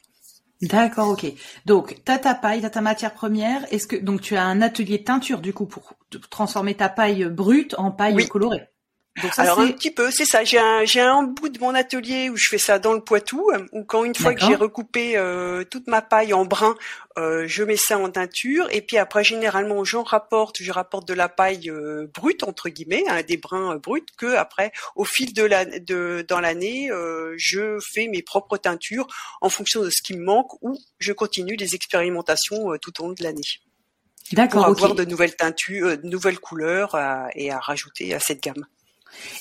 D'accord, 0.62 1.08
ok. 1.08 1.25
Donc, 1.64 1.97
t'as 2.05 2.19
ta 2.19 2.35
paille, 2.35 2.61
t'as 2.61 2.69
ta 2.69 2.82
matière 2.82 3.14
première. 3.14 3.64
Est-ce 3.73 3.87
que 3.87 3.97
donc 3.97 4.20
tu 4.20 4.37
as 4.37 4.44
un 4.44 4.61
atelier 4.61 5.02
teinture 5.02 5.41
du 5.41 5.55
coup 5.55 5.64
pour 5.64 5.94
transformer 6.29 6.75
ta 6.75 6.91
paille 6.91 7.25
brute 7.25 7.75
en 7.79 7.91
paille 7.91 8.29
colorée? 8.29 8.69
Alors 9.37 9.61
un 9.61 9.72
petit 9.72 9.90
peu, 9.90 10.11
c'est 10.11 10.25
ça. 10.25 10.44
J'ai 10.44 10.58
un, 10.58 10.84
j'ai 10.84 11.00
un 11.00 11.22
bout 11.22 11.49
de 11.49 11.58
mon 11.58 11.75
atelier 11.75 12.31
où 12.31 12.37
je 12.37 12.46
fais 12.49 12.58
ça 12.58 12.78
dans 12.78 12.93
le 12.93 13.00
Poitou, 13.00 13.50
où 13.72 13.84
quand 13.84 14.05
une 14.05 14.14
fois 14.14 14.34
que 14.34 14.40
j'ai 14.40 14.55
recoupé 14.55 15.17
euh, 15.17 15.64
toute 15.64 15.87
ma 15.87 16.02
paille 16.02 16.32
en 16.32 16.44
brun, 16.44 16.76
euh, 17.19 17.44
je 17.46 17.62
mets 17.62 17.76
ça 17.76 17.99
en 17.99 18.11
teinture, 18.11 18.69
et 18.70 18.82
puis 18.82 18.96
après 18.96 19.25
généralement 19.25 19.84
j'en 19.84 20.02
rapporte, 20.02 20.62
je 20.62 20.72
rapporte 20.72 21.08
de 21.08 21.14
la 21.14 21.28
paille 21.28 21.70
euh, 21.70 22.08
brute 22.14 22.44
entre 22.44 22.69
guillemets, 22.69 23.05
hein, 23.08 23.22
des 23.22 23.37
brins 23.37 23.76
bruts, 23.76 24.06
que 24.17 24.34
après 24.34 24.72
au 24.96 25.05
fil 25.05 25.34
de 25.34 25.43
la, 25.43 25.64
de 25.64 26.25
dans 26.28 26.40
l'année, 26.40 26.90
je 27.37 27.78
fais 27.93 28.08
mes 28.08 28.22
propres 28.22 28.56
teintures 28.56 29.06
en 29.40 29.49
fonction 29.49 29.82
de 29.82 29.90
ce 29.90 30.02
qui 30.02 30.14
me 30.17 30.25
manque, 30.25 30.62
ou 30.62 30.78
je 30.99 31.12
continue 31.12 31.56
les 31.56 31.75
expérimentations 31.75 32.76
tout 32.81 33.02
au 33.02 33.08
long 33.08 33.12
de 33.12 33.22
l'année. 33.22 33.40
D'accord. 34.32 34.67
Pour 34.67 34.70
avoir 34.70 34.94
de 34.94 35.05
nouvelles 35.05 35.34
teintures, 35.34 35.99
de 35.99 36.06
nouvelles 36.06 36.38
couleurs 36.38 36.96
et 37.34 37.50
à 37.50 37.58
rajouter 37.58 38.14
à 38.14 38.20
cette 38.20 38.43
gamme. 38.43 38.64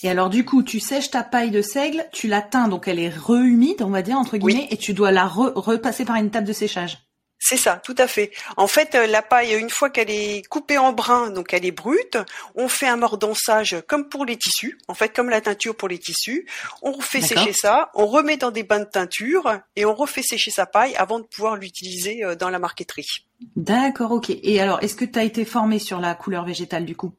Et 0.04 0.10
alors 0.10 0.30
du 0.30 0.46
coup, 0.46 0.64
tu 0.64 0.80
sèches 0.80 1.12
ta 1.12 1.24
paille 1.24 1.52
de 1.52 1.62
seigle, 1.62 2.06
tu 2.12 2.28
la 2.28 2.42
teins, 2.42 2.68
donc 2.68 2.88
elle 2.88 3.00
est 3.00 3.10
re-humide, 3.10 3.82
on 3.82 3.90
va 3.90 4.02
dire 4.02 4.18
entre 4.18 4.38
guillemets, 4.38 4.68
et 4.72 4.78
tu 4.78 4.94
dois 4.94 5.12
la 5.12 5.26
repasser 5.28 6.06
par 6.06 6.16
une 6.16 6.28
étape 6.28 6.46
de 6.46 6.54
séchage. 6.54 7.00
C'est 7.42 7.58
ça, 7.58 7.78
tout 7.84 7.96
à 7.98 8.08
fait. 8.08 8.32
En 8.58 8.68
fait, 8.68 8.96
euh, 8.96 9.08
la 9.08 9.22
paille, 9.22 9.54
une 9.54 9.70
fois 9.70 9.90
qu'elle 9.90 10.10
est 10.10 10.46
coupée 10.50 10.78
en 10.78 10.92
brun, 10.92 11.30
donc 11.30 11.54
elle 11.54 11.66
est 11.66 11.72
brute, 11.72 12.18
on 12.56 12.68
fait 12.68 12.88
un 12.88 12.98
mordançage 12.98 13.78
comme 13.88 14.10
pour 14.10 14.26
les 14.26 14.36
tissus, 14.36 14.78
en 14.90 14.94
fait 14.94 15.16
comme 15.16 15.30
la 15.30 15.40
teinture 15.40 15.76
pour 15.76 15.88
les 15.88 15.98
tissus. 15.98 16.46
On 16.82 16.92
refait 16.92 17.22
sécher 17.22 17.54
ça, 17.54 17.92
on 17.96 18.08
remet 18.08 18.36
dans 18.36 18.52
des 18.52 18.64
bains 18.64 18.82
de 18.82 18.84
teinture 18.84 19.58
et 19.78 19.86
on 19.86 19.96
refait 19.96 20.22
sécher 20.22 20.52
sa 20.52 20.66
paille 20.66 20.94
avant 20.98 21.20
de 21.20 21.26
pouvoir 21.26 21.56
l'utiliser 21.56 22.26
euh, 22.26 22.36
dans 22.36 22.50
la 22.50 22.60
marqueterie. 22.60 23.26
D'accord, 23.56 24.12
ok. 24.12 24.30
Et 24.30 24.60
alors, 24.60 24.84
est-ce 24.84 24.96
que 24.96 25.06
tu 25.06 25.18
as 25.18 25.24
été 25.24 25.46
formé 25.46 25.80
sur 25.80 26.02
la 26.02 26.16
couleur 26.16 26.44
végétale 26.44 26.84
du 26.84 26.98
coup? 26.98 27.14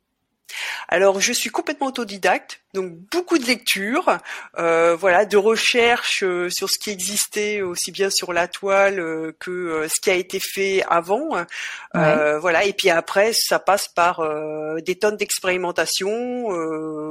Alors 0.88 1.20
je 1.20 1.32
suis 1.32 1.50
complètement 1.50 1.86
autodidacte, 1.86 2.60
donc 2.74 2.92
beaucoup 3.10 3.38
de 3.38 3.46
lectures, 3.46 4.18
euh, 4.58 4.96
voilà, 4.96 5.24
de 5.24 5.36
recherches 5.36 6.22
euh, 6.22 6.48
sur 6.50 6.68
ce 6.68 6.78
qui 6.78 6.90
existait 6.90 7.62
aussi 7.62 7.90
bien 7.90 8.10
sur 8.10 8.32
la 8.32 8.48
toile 8.48 9.00
euh, 9.00 9.32
que 9.38 9.86
ce 9.88 10.00
qui 10.00 10.10
a 10.10 10.14
été 10.14 10.38
fait 10.40 10.82
avant, 10.88 11.44
voilà. 11.94 12.64
Et 12.64 12.72
puis 12.72 12.90
après, 12.90 13.32
ça 13.32 13.58
passe 13.58 13.88
par 13.88 14.22
des 14.82 14.96
tonnes 14.96 15.16
d'expérimentation. 15.16 16.10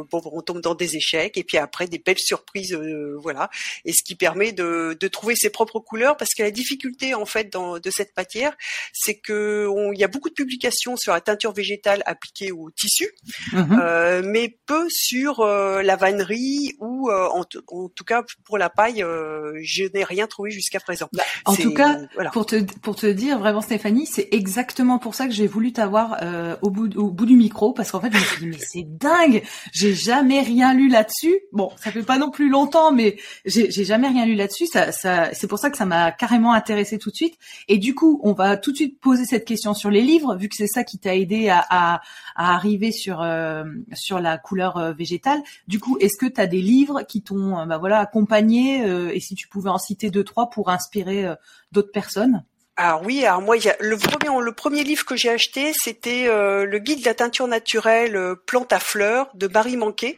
bon, 0.09 0.21
on 0.31 0.41
tombe 0.41 0.61
dans 0.61 0.75
des 0.75 0.95
échecs 0.95 1.37
et 1.37 1.43
puis 1.43 1.57
après 1.57 1.87
des 1.87 1.99
belles 1.99 2.19
surprises, 2.19 2.77
voilà. 3.21 3.49
Et 3.85 3.93
ce 3.93 4.03
qui 4.03 4.15
permet 4.15 4.51
de, 4.51 4.97
trouver 5.11 5.35
ses 5.35 5.49
propres 5.49 5.79
couleurs, 5.79 6.17
parce 6.17 6.33
que 6.35 6.43
la 6.43 6.51
difficulté 6.51 7.13
en 7.13 7.25
fait 7.25 7.51
dans, 7.51 7.79
de 7.79 7.89
cette 7.89 8.15
matière, 8.15 8.55
c'est 8.93 9.15
que 9.15 9.67
il 9.93 9.99
y 9.99 10.03
a 10.03 10.07
beaucoup 10.07 10.29
de 10.29 10.33
publications 10.33 10.95
sur 10.95 11.13
la 11.13 11.21
teinture 11.21 11.53
végétale 11.53 12.03
appliquée 12.05 12.51
au 12.51 12.69
tissu. 12.71 13.09
Euh, 13.53 14.21
mais 14.23 14.57
peu 14.65 14.87
sur 14.89 15.39
euh, 15.39 15.48
la 15.81 15.95
vannerie 15.95 16.75
ou 16.79 17.09
euh, 17.09 17.27
en, 17.29 17.43
tout 17.43 18.03
cas 18.05 18.23
pour 18.45 18.57
la 18.57 18.69
paille, 18.69 19.03
euh, 19.03 19.59
je 19.61 19.85
n'ai 19.93 20.03
rien 20.03 20.27
trouvé 20.27 20.51
jusqu'à 20.51 20.79
présent. 20.79 21.07
Bah, 21.13 21.23
en 21.45 21.55
tout 21.55 21.73
cas, 21.73 21.97
pour 22.33 22.45
te 22.45 22.63
pour 22.81 22.95
te 22.95 23.07
dire 23.07 23.39
vraiment 23.39 23.61
Stéphanie, 23.61 24.05
c'est 24.05 24.29
exactement 24.31 24.99
pour 24.99 25.15
ça 25.15 25.27
que 25.27 25.33
j'ai 25.33 25.47
voulu 25.47 25.73
t'avoir 25.73 26.17
au 26.61 26.69
bout 26.69 26.95
au 26.97 27.11
bout 27.11 27.25
du 27.25 27.35
micro 27.35 27.73
parce 27.73 27.91
qu'en 27.91 28.01
fait 28.01 28.11
je 28.11 28.17
me 28.17 28.23
suis 28.23 28.39
dit 28.39 28.47
mais 28.47 28.57
c'est 28.59 28.83
dingue, 28.97 29.43
j'ai 29.71 29.93
jamais 29.93 30.41
rien 30.41 30.73
lu 30.73 30.89
là-dessus. 30.89 31.39
Bon, 31.51 31.71
ça 31.77 31.91
fait 31.91 32.03
pas 32.03 32.17
non 32.17 32.31
plus 32.31 32.49
longtemps, 32.49 32.91
mais 32.91 33.17
j'ai 33.45 33.83
jamais 33.83 34.07
rien 34.07 34.25
lu 34.25 34.35
là-dessus. 34.35 34.67
Ça, 34.67 34.91
ça 34.91 35.33
c'est 35.33 35.47
pour 35.47 35.59
ça 35.59 35.69
que 35.69 35.77
ça 35.77 35.85
m'a 35.85 36.11
carrément 36.11 36.53
intéressé 36.53 36.97
tout 36.97 37.09
de 37.09 37.15
suite. 37.15 37.35
Et 37.67 37.77
du 37.77 37.95
coup, 37.95 38.19
on 38.23 38.33
va 38.33 38.57
tout 38.57 38.71
de 38.71 38.77
suite 38.77 38.99
poser 38.99 39.25
cette 39.25 39.45
question 39.45 39.73
sur 39.73 39.89
les 39.89 40.01
livres, 40.01 40.35
vu 40.35 40.49
que 40.49 40.55
c'est 40.55 40.67
ça 40.67 40.83
qui 40.83 40.99
t'a 40.99 41.15
aidé 41.15 41.49
à, 41.49 41.65
à, 41.69 42.01
à 42.35 42.55
arriver 42.55 42.91
sur 42.91 43.21
euh, 43.21 43.63
sur 43.93 44.19
la 44.19 44.37
couleur 44.37 44.77
euh, 44.77 44.93
végétale. 44.93 45.38
Du 45.67 45.79
coup, 45.79 45.97
est-ce 45.99 46.17
que 46.17 46.25
tu 46.25 46.39
as 46.39 46.47
des 46.47 46.61
livres 46.61 47.01
qui 47.03 47.21
t'ont 47.21 47.65
bah 47.65 47.77
voilà 47.77 47.99
accompagné 47.99 48.85
et 49.13 49.19
si 49.19 49.35
tu 49.35 49.47
pouvais 49.47 49.69
en 49.69 49.77
citer 49.77 50.09
deux 50.09 50.23
trois 50.23 50.49
pour 50.49 50.69
inspirer 50.69 51.25
d'autres 51.71 51.91
personnes? 51.91 52.43
Alors 52.75 53.01
oui, 53.03 53.25
alors 53.25 53.41
moi, 53.41 53.55
le 53.79 53.97
premier, 53.97 54.41
le 54.41 54.51
premier 54.53 54.83
livre 54.83 55.05
que 55.05 55.15
j'ai 55.15 55.29
acheté, 55.29 55.73
c'était 55.73 56.27
le 56.27 56.79
guide 56.79 57.01
de 57.01 57.05
la 57.05 57.13
teinture 57.13 57.47
naturelle 57.47 58.35
plante 58.45 58.71
à 58.71 58.79
fleurs 58.79 59.29
de 59.33 59.47
Barry 59.47 59.75
Manquet. 59.77 60.17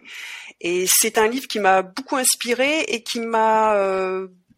Et 0.60 0.86
c'est 0.88 1.18
un 1.18 1.28
livre 1.28 1.48
qui 1.48 1.60
m'a 1.60 1.82
beaucoup 1.82 2.18
inspiré 2.18 2.82
et 2.82 3.02
qui 3.02 3.20
m'a 3.20 3.76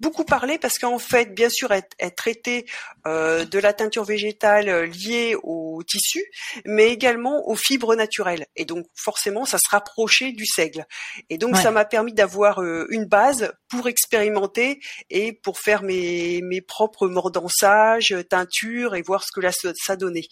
beaucoup 0.03 0.25
parlé 0.25 0.59
parce 0.59 0.77
qu'en 0.77 0.99
fait, 0.99 1.33
bien 1.33 1.49
sûr, 1.49 1.71
elle, 1.71 2.13
traitait 2.13 2.65
euh, 3.07 3.45
de 3.45 3.57
la 3.57 3.73
teinture 3.73 4.03
végétale 4.03 4.67
euh, 4.69 4.85
liée 4.85 5.35
au 5.41 5.81
tissu, 5.87 6.23
mais 6.65 6.89
également 6.89 7.47
aux 7.47 7.55
fibres 7.55 7.95
naturelles. 7.95 8.45
Et 8.57 8.65
donc, 8.65 8.85
forcément, 8.93 9.45
ça 9.45 9.57
se 9.57 9.69
rapprochait 9.69 10.33
du 10.33 10.45
seigle. 10.45 10.85
Et 11.29 11.37
donc, 11.37 11.55
ça 11.55 11.71
m'a 11.71 11.85
permis 11.85 12.13
d'avoir 12.13 12.61
euh, 12.61 12.85
une 12.89 13.05
base 13.05 13.53
pour 13.69 13.87
expérimenter 13.87 14.81
et 15.09 15.31
pour 15.31 15.57
faire 15.57 15.83
mes, 15.83 16.41
mes 16.43 16.61
propres 16.61 17.07
mordançages, 17.07 18.13
teintures 18.29 18.95
et 18.95 19.01
voir 19.01 19.23
ce 19.23 19.31
que 19.33 19.39
là, 19.39 19.51
ça 19.51 19.95
donnait. 19.95 20.27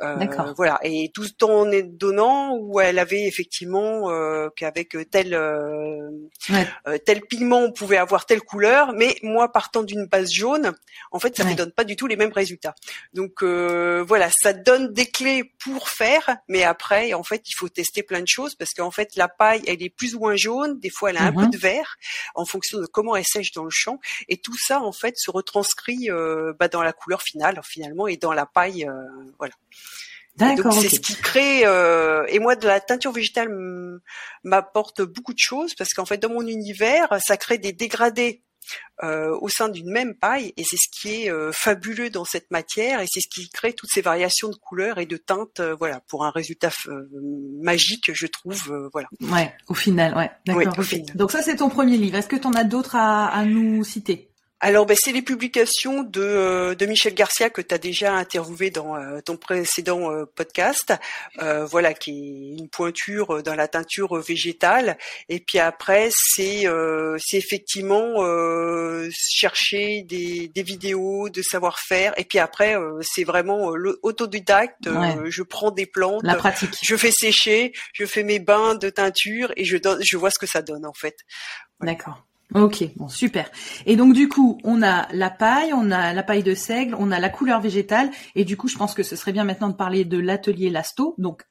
Euh, 0.00 0.16
voilà. 0.56 0.80
Et 0.82 1.10
tout 1.14 1.44
en 1.44 1.66
donnant 1.84 2.56
où 2.56 2.80
elle 2.80 2.98
avait 2.98 3.24
effectivement 3.24 4.10
qu'avec 4.56 4.96
tel 5.10 5.38
tel 7.04 7.20
pigment, 7.22 7.60
on 7.60 7.72
pouvait 7.72 7.98
avoir 7.98 8.26
telle 8.26 8.42
couleur, 8.42 8.92
mais 8.94 9.11
moi 9.22 9.52
partant 9.52 9.82
d'une 9.82 10.06
base 10.06 10.32
jaune, 10.32 10.72
en 11.10 11.18
fait, 11.18 11.36
ça 11.36 11.44
ne 11.44 11.54
donne 11.54 11.72
pas 11.72 11.84
du 11.84 11.96
tout 11.96 12.06
les 12.06 12.16
mêmes 12.16 12.32
résultats. 12.32 12.74
Donc 13.12 13.42
euh, 13.42 14.04
voilà, 14.06 14.30
ça 14.30 14.52
donne 14.52 14.92
des 14.92 15.06
clés 15.06 15.52
pour 15.62 15.88
faire, 15.88 16.36
mais 16.48 16.62
après, 16.62 17.14
en 17.14 17.22
fait, 17.22 17.42
il 17.48 17.54
faut 17.54 17.68
tester 17.68 18.02
plein 18.02 18.20
de 18.20 18.28
choses 18.28 18.54
parce 18.54 18.72
qu'en 18.72 18.90
fait, 18.90 19.16
la 19.16 19.28
paille, 19.28 19.62
elle 19.66 19.82
est 19.82 19.90
plus 19.90 20.14
ou 20.14 20.20
moins 20.20 20.36
jaune, 20.36 20.78
des 20.78 20.90
fois, 20.90 21.10
elle 21.10 21.18
a 21.18 21.24
un 21.24 21.32
peu 21.32 21.42
mhm. 21.42 21.50
de 21.50 21.58
vert 21.58 21.96
en 22.34 22.44
fonction 22.44 22.78
de 22.78 22.86
comment 22.86 23.16
elle 23.16 23.24
sèche 23.24 23.52
dans 23.52 23.64
le 23.64 23.70
champ, 23.70 23.98
et 24.28 24.38
tout 24.38 24.56
ça, 24.58 24.80
en 24.80 24.92
fait, 24.92 25.14
se 25.16 25.30
retranscrit 25.30 26.10
euh, 26.10 26.52
bah, 26.58 26.68
dans 26.68 26.82
la 26.82 26.92
couleur 26.92 27.22
finale 27.22 27.60
finalement 27.62 28.06
et 28.06 28.16
dans 28.16 28.32
la 28.32 28.46
paille, 28.46 28.86
euh, 28.88 28.92
voilà. 29.38 29.54
D'accord. 30.36 30.72
C'est 30.72 30.88
ce 30.88 31.00
qui 31.00 31.14
crée. 31.14 31.66
Euh, 31.66 32.24
et 32.28 32.38
moi, 32.38 32.56
de 32.56 32.66
la 32.66 32.80
teinture 32.80 33.12
végétale 33.12 33.50
m'apporte 34.44 35.02
beaucoup 35.02 35.34
de 35.34 35.38
choses 35.38 35.74
parce 35.74 35.92
qu'en 35.92 36.06
fait, 36.06 36.16
dans 36.16 36.30
mon 36.30 36.46
univers, 36.46 37.18
ça 37.22 37.36
crée 37.36 37.58
des 37.58 37.72
dégradés 37.72 38.42
euh, 39.02 39.36
au 39.40 39.48
sein 39.48 39.68
d'une 39.68 39.90
même 39.90 40.14
paille 40.14 40.52
et 40.56 40.64
c'est 40.64 40.76
ce 40.76 40.88
qui 40.90 41.24
est 41.24 41.30
euh, 41.30 41.50
fabuleux 41.52 42.10
dans 42.10 42.24
cette 42.24 42.50
matière 42.50 43.00
et 43.00 43.06
c'est 43.08 43.20
ce 43.20 43.28
qui 43.28 43.48
crée 43.48 43.72
toutes 43.72 43.90
ces 43.92 44.02
variations 44.02 44.48
de 44.48 44.56
couleurs 44.56 44.98
et 44.98 45.06
de 45.06 45.16
teintes 45.16 45.60
euh, 45.60 45.74
voilà 45.78 46.00
pour 46.08 46.24
un 46.24 46.30
résultat 46.30 46.70
magique 47.62 48.10
je 48.12 48.26
trouve 48.26 48.88
voilà. 48.92 49.08
Ouais 49.20 49.52
au 49.68 49.74
final 49.74 50.16
ouais 50.16 50.30
d'accord 50.46 50.74
donc 51.14 51.30
ça 51.30 51.42
c'est 51.42 51.56
ton 51.56 51.68
premier 51.68 51.96
livre. 51.96 52.16
Est-ce 52.16 52.28
que 52.28 52.36
tu 52.36 52.46
en 52.46 52.52
as 52.52 52.64
d'autres 52.64 52.96
à, 52.96 53.26
à 53.26 53.44
nous 53.44 53.84
citer? 53.84 54.31
Alors, 54.64 54.86
ben, 54.86 54.96
c'est 54.98 55.10
les 55.10 55.22
publications 55.22 56.04
de, 56.04 56.22
euh, 56.22 56.76
de 56.76 56.86
Michel 56.86 57.14
Garcia 57.14 57.50
que 57.50 57.60
tu 57.60 57.74
as 57.74 57.78
déjà 57.78 58.14
interviewé 58.14 58.70
dans 58.70 58.94
euh, 58.94 59.20
ton 59.20 59.36
précédent 59.36 60.12
euh, 60.12 60.24
podcast, 60.24 60.94
voilà, 61.68 61.94
qui 61.94 62.10
est 62.10 62.60
une 62.60 62.68
pointure 62.68 63.42
dans 63.42 63.56
la 63.56 63.66
teinture 63.66 64.16
végétale. 64.20 64.96
Et 65.28 65.40
puis 65.40 65.58
après, 65.58 66.10
c'est 66.12 66.64
c'est 67.18 67.36
effectivement 67.36 68.22
chercher 69.10 70.02
des, 70.02 70.48
des 70.48 70.62
vidéos 70.62 71.28
de 71.28 71.42
savoir-faire. 71.42 72.14
Et 72.16 72.24
puis 72.24 72.38
après, 72.38 72.76
c'est 73.00 73.24
vraiment 73.24 73.74
l'autodidacte. 73.74 74.88
je 75.28 75.42
prends 75.42 75.72
des 75.72 75.86
plantes, 75.86 76.22
la 76.22 76.36
pratique. 76.36 76.76
je 76.82 76.96
fais 76.96 77.10
sécher, 77.10 77.72
je 77.92 78.06
fais 78.06 78.22
mes 78.22 78.38
bains 78.38 78.76
de 78.76 78.90
teinture 78.90 79.52
et 79.56 79.64
je 79.64 79.76
donne, 79.76 80.00
je 80.02 80.16
vois 80.16 80.30
ce 80.30 80.38
que 80.38 80.46
ça 80.46 80.62
donne 80.62 80.86
en 80.86 80.94
fait. 80.94 81.16
D'accord. 81.80 82.24
Ok, 82.54 82.84
bon, 82.96 83.08
super. 83.08 83.50
Et 83.86 83.96
donc 83.96 84.12
du 84.12 84.28
coup, 84.28 84.58
on 84.64 84.82
a 84.82 85.08
la 85.12 85.30
paille, 85.30 85.72
on 85.72 85.90
a 85.90 86.12
la 86.12 86.22
paille 86.22 86.42
de 86.42 86.54
seigle, 86.54 86.94
on 86.98 87.10
a 87.10 87.18
la 87.18 87.28
couleur 87.28 87.60
végétale, 87.60 88.10
et 88.34 88.44
du 88.44 88.56
coup, 88.56 88.68
je 88.68 88.76
pense 88.76 88.94
que 88.94 89.02
ce 89.02 89.16
serait 89.16 89.32
bien 89.32 89.44
maintenant 89.44 89.68
de 89.68 89.74
parler 89.74 90.04
de 90.04 90.18
l'atelier 90.18 90.70
Lasto. 90.70 91.14
Donc 91.18 91.44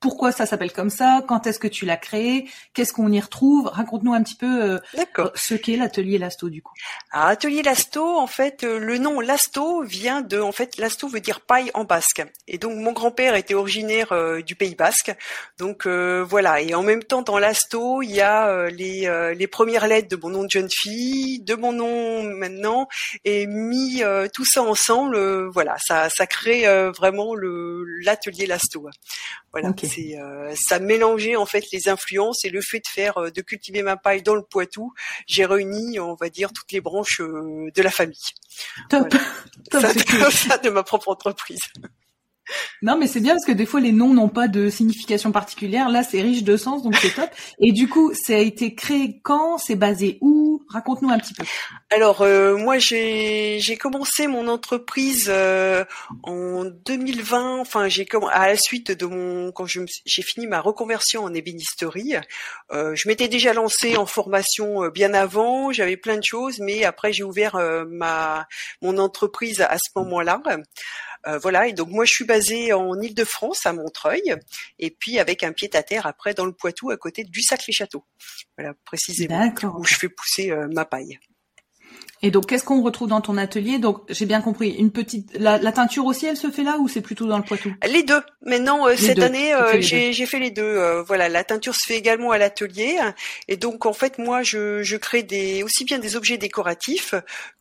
pourquoi 0.00 0.32
ça 0.32 0.46
s'appelle 0.46 0.72
comme 0.72 0.90
ça, 0.90 1.22
quand 1.26 1.46
est-ce 1.46 1.58
que 1.58 1.68
tu 1.68 1.86
l'as 1.86 1.96
créé, 1.96 2.48
qu'est-ce 2.74 2.92
qu'on 2.92 3.10
y 3.10 3.20
retrouve. 3.20 3.66
Raconte-nous 3.66 4.12
un 4.12 4.22
petit 4.22 4.34
peu 4.34 4.78
euh, 5.18 5.28
ce 5.34 5.54
qu'est 5.54 5.76
l'atelier 5.76 6.18
Lasto 6.18 6.48
du 6.48 6.62
coup. 6.62 6.72
Alors, 7.10 7.28
atelier 7.28 7.62
Lasto, 7.62 8.04
en 8.18 8.26
fait, 8.26 8.64
euh, 8.64 8.78
le 8.78 8.98
nom 8.98 9.20
Lasto 9.20 9.82
vient 9.82 10.20
de, 10.20 10.38
en 10.40 10.52
fait, 10.52 10.76
Lasto 10.76 11.08
veut 11.08 11.20
dire 11.20 11.40
paille 11.40 11.70
en 11.74 11.84
basque. 11.84 12.24
Et 12.46 12.58
donc 12.58 12.76
mon 12.76 12.92
grand-père 12.92 13.34
était 13.34 13.54
originaire 13.54 14.12
euh, 14.12 14.42
du 14.42 14.54
Pays 14.54 14.74
Basque, 14.74 15.14
donc 15.58 15.86
voilà. 15.86 16.60
Et 16.60 16.74
en 16.74 16.82
même 16.82 17.02
temps, 17.02 17.22
dans 17.22 17.38
Lasto, 17.38 18.02
il 18.02 18.10
y 18.10 18.20
a 18.20 18.68
les, 18.68 19.32
les 19.36 19.46
premières 19.46 19.86
lettres 19.86 20.08
de 20.08 20.16
mon 20.16 20.30
nom 20.30 20.44
de 20.44 20.50
jeune 20.50 20.68
fille, 20.70 21.40
de 21.40 21.54
mon 21.54 21.72
nom 21.72 22.22
maintenant, 22.22 22.88
et 23.24 23.46
mis 23.46 24.02
tout 24.34 24.44
ça 24.44 24.62
ensemble, 24.62 25.18
voilà, 25.48 25.76
ça, 25.78 26.08
ça 26.10 26.26
crée 26.26 26.64
vraiment 26.90 27.34
le 27.34 27.84
l'atelier 28.02 28.46
Lasto. 28.46 28.88
Voilà 29.52 29.72
c'est 29.94 30.18
euh, 30.18 30.54
ça 30.56 30.78
mélangeait 30.78 31.36
en 31.36 31.46
fait 31.46 31.64
les 31.72 31.88
influences 31.88 32.44
et 32.44 32.50
le 32.50 32.60
fait 32.60 32.78
de 32.78 32.88
faire 32.88 33.18
euh, 33.18 33.30
de 33.30 33.40
cultiver 33.42 33.82
ma 33.82 33.96
paille 33.96 34.22
dans 34.22 34.34
le 34.34 34.42
Poitou, 34.42 34.92
j'ai 35.26 35.44
réuni 35.44 35.98
on 36.00 36.14
va 36.14 36.28
dire 36.28 36.52
toutes 36.52 36.72
les 36.72 36.80
branches 36.80 37.20
euh, 37.20 37.70
de 37.74 37.82
la 37.82 37.90
famille. 37.90 38.16
Top. 38.88 39.14
Top 39.70 39.82
ça 40.30 40.58
de 40.58 40.70
ma 40.70 40.82
propre 40.82 41.08
entreprise. 41.08 41.60
Non, 42.82 42.96
mais 42.96 43.06
c'est 43.06 43.20
bien 43.20 43.34
parce 43.34 43.44
que 43.44 43.52
des 43.52 43.66
fois 43.66 43.80
les 43.80 43.92
noms 43.92 44.12
n'ont 44.12 44.28
pas 44.28 44.48
de 44.48 44.70
signification 44.70 45.32
particulière. 45.32 45.88
Là, 45.88 46.02
c'est 46.02 46.20
riche 46.20 46.44
de 46.44 46.56
sens, 46.56 46.82
donc 46.82 46.96
c'est 46.96 47.14
top. 47.14 47.30
Et 47.60 47.72
du 47.72 47.88
coup, 47.88 48.12
ça 48.14 48.34
a 48.34 48.38
été 48.38 48.74
créé 48.74 49.20
quand? 49.22 49.58
C'est 49.58 49.76
basé 49.76 50.18
où? 50.20 50.62
Raconte-nous 50.68 51.10
un 51.10 51.18
petit 51.18 51.34
peu. 51.34 51.44
Alors, 51.90 52.22
euh, 52.22 52.56
moi, 52.56 52.78
j'ai 52.78 53.78
commencé 53.80 54.26
mon 54.26 54.48
entreprise 54.48 55.26
euh, 55.28 55.84
en 56.22 56.64
2020. 56.64 57.60
Enfin, 57.60 57.88
j'ai 57.88 58.06
à 58.32 58.48
la 58.48 58.56
suite 58.56 58.90
de 58.90 59.06
mon 59.06 59.52
quand 59.52 59.66
j'ai 59.66 60.22
fini 60.22 60.46
ma 60.46 60.60
reconversion 60.60 61.24
en 61.24 61.34
ébénisterie. 61.34 62.16
Euh, 62.72 62.94
je 62.94 63.08
m'étais 63.08 63.28
déjà 63.28 63.52
lancée 63.52 63.96
en 63.96 64.06
formation 64.06 64.88
bien 64.88 65.14
avant. 65.14 65.72
J'avais 65.72 65.96
plein 65.96 66.16
de 66.16 66.24
choses, 66.24 66.58
mais 66.58 66.84
après 66.84 67.12
j'ai 67.12 67.24
ouvert 67.24 67.56
ma 67.88 68.46
mon 68.82 68.98
entreprise 68.98 69.60
à 69.60 69.76
ce 69.76 69.90
moment-là. 69.96 70.42
Euh, 71.26 71.38
voilà, 71.38 71.66
et 71.66 71.72
donc 71.72 71.88
moi 71.88 72.04
je 72.04 72.12
suis 72.12 72.24
basée 72.24 72.72
en 72.72 73.00
Île-de-France, 73.00 73.66
à 73.66 73.72
Montreuil, 73.72 74.34
et 74.78 74.90
puis 74.90 75.18
avec 75.18 75.42
un 75.42 75.52
pied 75.52 75.70
à 75.74 75.82
terre 75.82 76.06
après 76.06 76.34
dans 76.34 76.46
le 76.46 76.52
Poitou, 76.52 76.90
à 76.90 76.96
côté 76.96 77.24
du 77.24 77.42
Sac-les-Châteaux. 77.42 78.04
Voilà, 78.56 78.74
précisément, 78.84 79.52
où 79.76 79.84
je 79.84 79.94
fais 79.94 80.08
pousser 80.08 80.50
euh, 80.50 80.68
ma 80.72 80.84
paille. 80.84 81.18
Et 82.22 82.30
donc, 82.30 82.46
qu'est-ce 82.46 82.64
qu'on 82.64 82.82
retrouve 82.82 83.08
dans 83.08 83.20
ton 83.20 83.36
atelier? 83.36 83.78
Donc, 83.78 84.00
j'ai 84.08 84.24
bien 84.24 84.40
compris, 84.40 84.70
une 84.70 84.90
petite, 84.90 85.36
la, 85.38 85.58
teinture 85.70 86.06
aussi, 86.06 86.24
elle 86.24 86.36
se 86.36 86.50
fait 86.50 86.62
là 86.62 86.78
ou 86.78 86.88
c'est 86.88 87.02
plutôt 87.02 87.26
dans 87.26 87.36
le 87.36 87.44
Poitou? 87.44 87.74
Les 87.86 88.02
deux. 88.02 88.22
Maintenant, 88.42 88.86
euh, 88.86 88.96
cette 88.96 89.18
année, 89.18 89.52
j'ai 89.80 90.26
fait 90.26 90.38
les 90.38 90.50
deux. 90.50 91.02
voilà, 91.06 91.28
la 91.28 91.44
teinture 91.44 91.74
se 91.74 91.86
fait 91.86 91.96
également 91.96 92.30
à 92.30 92.38
l'atelier, 92.38 92.98
et 93.48 93.56
donc 93.56 93.84
en 93.84 93.92
fait, 93.92 94.18
moi, 94.18 94.42
je, 94.42 94.82
je 94.82 94.96
crée 94.96 95.24
des 95.24 95.62
aussi 95.62 95.84
bien 95.84 95.98
des 95.98 96.16
objets 96.16 96.38
décoratifs 96.38 97.14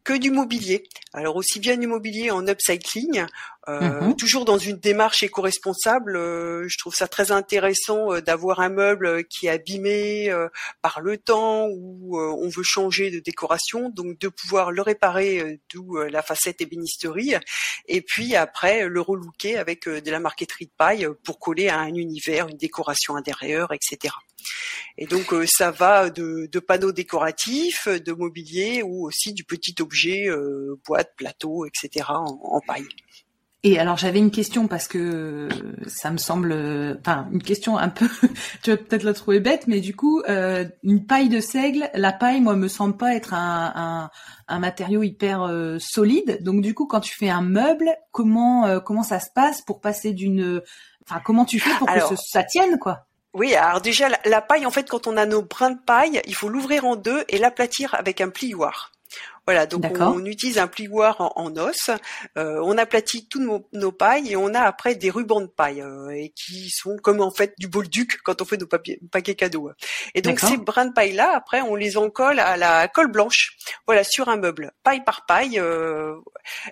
que 0.05 0.13
du 0.13 0.31
mobilier. 0.31 0.83
Alors 1.13 1.35
aussi 1.35 1.59
bien 1.59 1.75
du 1.75 1.87
mobilier 1.87 2.31
en 2.31 2.47
upcycling, 2.47 3.25
euh, 3.67 4.01
mhm. 4.01 4.15
toujours 4.15 4.45
dans 4.45 4.57
une 4.57 4.77
démarche 4.77 5.23
éco-responsable. 5.23 6.15
Euh, 6.17 6.65
je 6.67 6.77
trouve 6.77 6.93
ça 6.93 7.07
très 7.07 7.31
intéressant 7.31 8.13
euh, 8.13 8.21
d'avoir 8.21 8.59
un 8.59 8.69
meuble 8.69 9.25
qui 9.25 9.47
est 9.47 9.49
abîmé 9.49 10.33
par 10.81 11.01
le 11.01 11.17
temps 11.17 11.67
ou 11.69 12.19
on 12.19 12.49
veut 12.49 12.63
changer 12.63 13.11
de 13.11 13.19
décoration, 13.19 13.89
donc 13.89 14.19
de 14.19 14.27
pouvoir 14.27 14.71
le 14.71 14.81
réparer, 14.81 15.59
d'où 15.73 15.97
la 15.97 16.21
facette 16.21 16.61
ébénisterie, 16.61 17.35
et 17.87 18.01
puis 18.01 18.35
après 18.35 18.87
le 18.87 19.01
relooker 19.01 19.57
avec 19.57 19.87
de 19.87 20.11
la 20.11 20.19
marqueterie 20.19 20.65
de 20.65 20.71
paille 20.77 21.07
pour 21.23 21.39
coller 21.39 21.69
à 21.69 21.79
un 21.79 21.93
univers, 21.93 22.47
une 22.47 22.57
décoration 22.57 23.15
intérieure, 23.15 23.71
etc. 23.73 24.13
Et 24.97 25.07
donc 25.07 25.33
euh, 25.33 25.45
ça 25.47 25.71
va 25.71 26.09
de, 26.09 26.47
de, 26.51 26.59
panneaux 26.59 26.91
décoratifs, 26.91 27.87
de 27.87 28.13
mobilier 28.13 28.81
ou 28.83 29.05
aussi 29.05 29.33
du 29.33 29.43
petit 29.43 29.75
objet, 29.81 30.27
euh, 30.27 30.79
boîte, 30.85 31.13
plateau, 31.17 31.65
etc. 31.65 32.05
en, 32.09 32.61
paille. 32.61 32.87
Et 33.67 33.79
alors 33.79 33.97
j'avais 33.97 34.19
une 34.19 34.29
question 34.29 34.67
parce 34.67 34.87
que 34.87 35.49
ça 35.87 36.11
me 36.11 36.17
semble, 36.17 36.53
enfin 36.99 37.27
une 37.31 37.41
question 37.41 37.79
un 37.79 37.89
peu, 37.89 38.07
tu 38.61 38.69
vas 38.69 38.77
peut-être 38.77 39.01
la 39.01 39.15
trouver 39.15 39.39
bête, 39.39 39.65
mais 39.65 39.79
du 39.79 39.95
coup 39.95 40.21
euh, 40.29 40.65
une 40.83 41.03
paille 41.07 41.29
de 41.29 41.39
seigle, 41.39 41.89
la 41.95 42.13
paille 42.13 42.41
moi 42.41 42.55
me 42.55 42.67
semble 42.67 42.95
pas 42.95 43.15
être 43.15 43.33
un, 43.33 43.73
un, 43.75 44.09
un 44.47 44.59
matériau 44.59 45.01
hyper 45.01 45.41
euh, 45.41 45.79
solide. 45.79 46.43
Donc 46.43 46.61
du 46.61 46.75
coup 46.75 46.85
quand 46.85 46.99
tu 46.99 47.15
fais 47.15 47.29
un 47.29 47.41
meuble, 47.41 47.89
comment 48.11 48.67
euh, 48.67 48.79
comment 48.79 49.01
ça 49.01 49.19
se 49.19 49.31
passe 49.33 49.63
pour 49.63 49.81
passer 49.81 50.13
d'une, 50.13 50.61
enfin 51.09 51.19
comment 51.25 51.43
tu 51.43 51.59
fais 51.59 51.75
pour 51.79 51.87
que 51.87 52.15
ça 52.23 52.43
tienne 52.43 52.77
quoi? 52.77 53.07
oui, 53.33 53.53
alors 53.53 53.81
déjà 53.81 54.07
la, 54.23 54.41
paille, 54.41 54.65
en 54.65 54.71
fait, 54.71 54.89
quand 54.89 55.07
on 55.07 55.17
a 55.17 55.25
nos 55.25 55.41
brins 55.41 55.71
de 55.71 55.79
paille, 55.85 56.21
il 56.25 56.33
faut 56.33 56.47
l'ouvrir 56.47 56.85
en 56.85 56.95
deux 56.95 57.25
et 57.27 57.37
l'aplatir 57.37 57.93
avec 57.93 58.21
un 58.21 58.29
plioir. 58.29 58.93
Voilà, 59.47 59.67
donc 59.67 59.85
on, 59.99 60.25
utilise 60.25 60.57
un 60.57 60.65
plioir 60.65 61.17
en, 61.35 61.55
os, 61.55 61.91
euh, 62.35 62.59
on 62.63 62.79
aplatit 62.79 63.27
toutes 63.27 63.43
nos, 63.71 63.91
pailles 63.91 64.31
et 64.31 64.35
on 64.35 64.55
a 64.55 64.61
après 64.61 64.95
des 64.95 65.11
rubans 65.11 65.41
de 65.41 65.45
paille 65.45 65.81
euh, 65.81 66.09
et 66.09 66.29
qui 66.29 66.71
sont 66.71 66.97
comme 66.97 67.21
en 67.21 67.29
fait 67.29 67.53
du 67.59 67.67
bolduc 67.67 68.21
quand 68.23 68.41
on 68.41 68.45
fait 68.45 68.57
nos 68.57 68.65
papiers, 68.65 68.99
paquets 69.11 69.35
cadeaux. 69.35 69.69
Et 70.15 70.23
donc 70.23 70.39
ces 70.39 70.57
brins 70.57 70.85
de 70.85 70.93
paille 70.93 71.13
là, 71.13 71.31
après 71.35 71.61
on 71.61 71.75
les 71.75 71.95
en 71.95 72.09
colle 72.09 72.39
à 72.39 72.57
la 72.57 72.87
colle 72.87 73.11
blanche, 73.11 73.55
voilà, 73.85 74.03
sur 74.03 74.29
un 74.29 74.37
meuble, 74.37 74.71
paille 74.83 75.03
par 75.03 75.27
paille, 75.27 75.59
euh, 75.59 76.15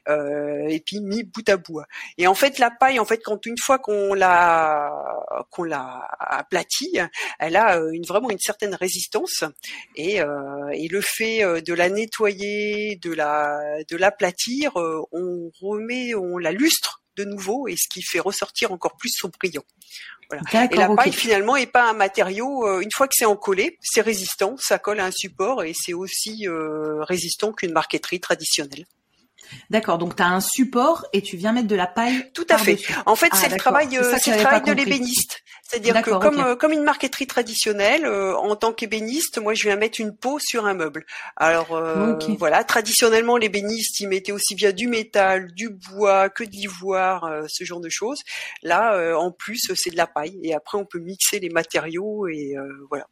et 0.07 0.79
puis 0.79 0.99
mis 0.99 1.23
bout 1.23 1.47
à 1.49 1.57
bout. 1.57 1.81
Et 2.17 2.25
en 2.25 2.33
fait 2.33 2.57
la 2.57 2.71
paille, 2.71 2.99
en 2.99 3.05
fait 3.05 3.19
quand 3.23 3.45
une 3.45 3.59
fois 3.59 3.77
qu'on 3.77 4.15
l'a 4.15 4.91
qu'on 5.51 5.63
l'a 5.63 6.07
aplatie, 6.19 6.97
elle 7.37 7.55
a 7.55 7.77
une 7.91 8.05
vraiment 8.05 8.31
une 8.31 8.39
certaine 8.39 8.73
résistance 8.73 9.43
et, 9.95 10.21
et 10.73 10.87
le 10.87 11.01
fait 11.01 11.61
de 11.61 11.73
la 11.75 11.89
nettoyer 11.89 12.62
de 13.01 13.11
la 13.11 13.83
de 13.89 13.97
l'aplatir, 13.97 14.79
euh, 14.79 15.01
on 15.11 15.51
remet, 15.61 16.15
on 16.15 16.37
la 16.37 16.51
lustre 16.51 17.01
de 17.15 17.25
nouveau 17.25 17.67
et 17.67 17.75
ce 17.75 17.87
qui 17.89 18.01
fait 18.01 18.19
ressortir 18.19 18.71
encore 18.71 18.97
plus 18.97 19.11
son 19.15 19.29
brillant. 19.29 19.63
Voilà. 20.29 20.67
Et 20.71 20.75
la 20.75 20.89
paille 20.95 21.11
finalement 21.11 21.55
est 21.55 21.67
pas 21.67 21.89
un 21.89 21.93
matériau. 21.93 22.67
Euh, 22.67 22.79
une 22.79 22.91
fois 22.91 23.07
que 23.07 23.13
c'est 23.15 23.25
encollé, 23.25 23.77
c'est 23.81 24.01
résistant, 24.01 24.55
ça 24.57 24.79
colle 24.79 24.99
à 24.99 25.05
un 25.05 25.11
support 25.11 25.63
et 25.63 25.73
c'est 25.75 25.93
aussi 25.93 26.47
euh, 26.47 27.03
résistant 27.03 27.53
qu'une 27.53 27.71
marqueterie 27.71 28.19
traditionnelle. 28.19 28.85
D'accord, 29.69 29.97
donc 29.97 30.15
tu 30.15 30.23
as 30.23 30.27
un 30.27 30.41
support 30.41 31.05
et 31.13 31.21
tu 31.21 31.37
viens 31.37 31.51
mettre 31.51 31.67
de 31.67 31.75
la 31.75 31.87
paille. 31.87 32.31
Tout 32.33 32.47
à 32.49 32.57
fait. 32.57 32.79
En 33.05 33.15
fait, 33.15 33.29
c'est 33.33 33.49
le 33.49 33.57
travail, 33.57 33.99
c'est 34.19 34.31
le 34.31 34.41
travail 34.41 34.61
de 34.63 34.71
l'ébéniste. 34.71 35.43
C'est-à-dire 35.73 36.01
que 36.03 36.11
comme 36.11 36.39
euh, 36.39 36.55
comme 36.55 36.71
une 36.71 36.83
marqueterie 36.83 37.25
traditionnelle, 37.25 38.05
euh, 38.05 38.35
en 38.35 38.55
tant 38.55 38.73
qu'ébéniste, 38.73 39.39
moi 39.39 39.53
je 39.53 39.63
viens 39.63 39.75
mettre 39.75 39.99
une 40.01 40.15
peau 40.15 40.37
sur 40.39 40.65
un 40.65 40.73
meuble. 40.73 41.05
Alors 41.35 41.73
euh, 41.73 42.15
voilà, 42.37 42.63
traditionnellement 42.63 43.37
l'ébéniste, 43.37 43.99
il 43.99 44.07
mettait 44.07 44.31
aussi 44.31 44.55
bien 44.55 44.71
du 44.71 44.87
métal, 44.87 45.51
du 45.53 45.69
bois, 45.69 46.29
que 46.29 46.43
de 46.43 46.51
l'ivoire, 46.51 47.27
ce 47.47 47.63
genre 47.63 47.79
de 47.79 47.89
choses. 47.89 48.19
Là, 48.61 49.17
en 49.17 49.31
plus, 49.31 49.71
c'est 49.75 49.89
de 49.89 49.97
la 49.97 50.07
paille 50.07 50.37
et 50.43 50.53
après 50.53 50.77
on 50.77 50.85
peut 50.85 50.99
mixer 50.99 51.39
les 51.39 51.49
matériaux 51.49 52.27
et 52.27 52.55
voilà. 52.89 53.07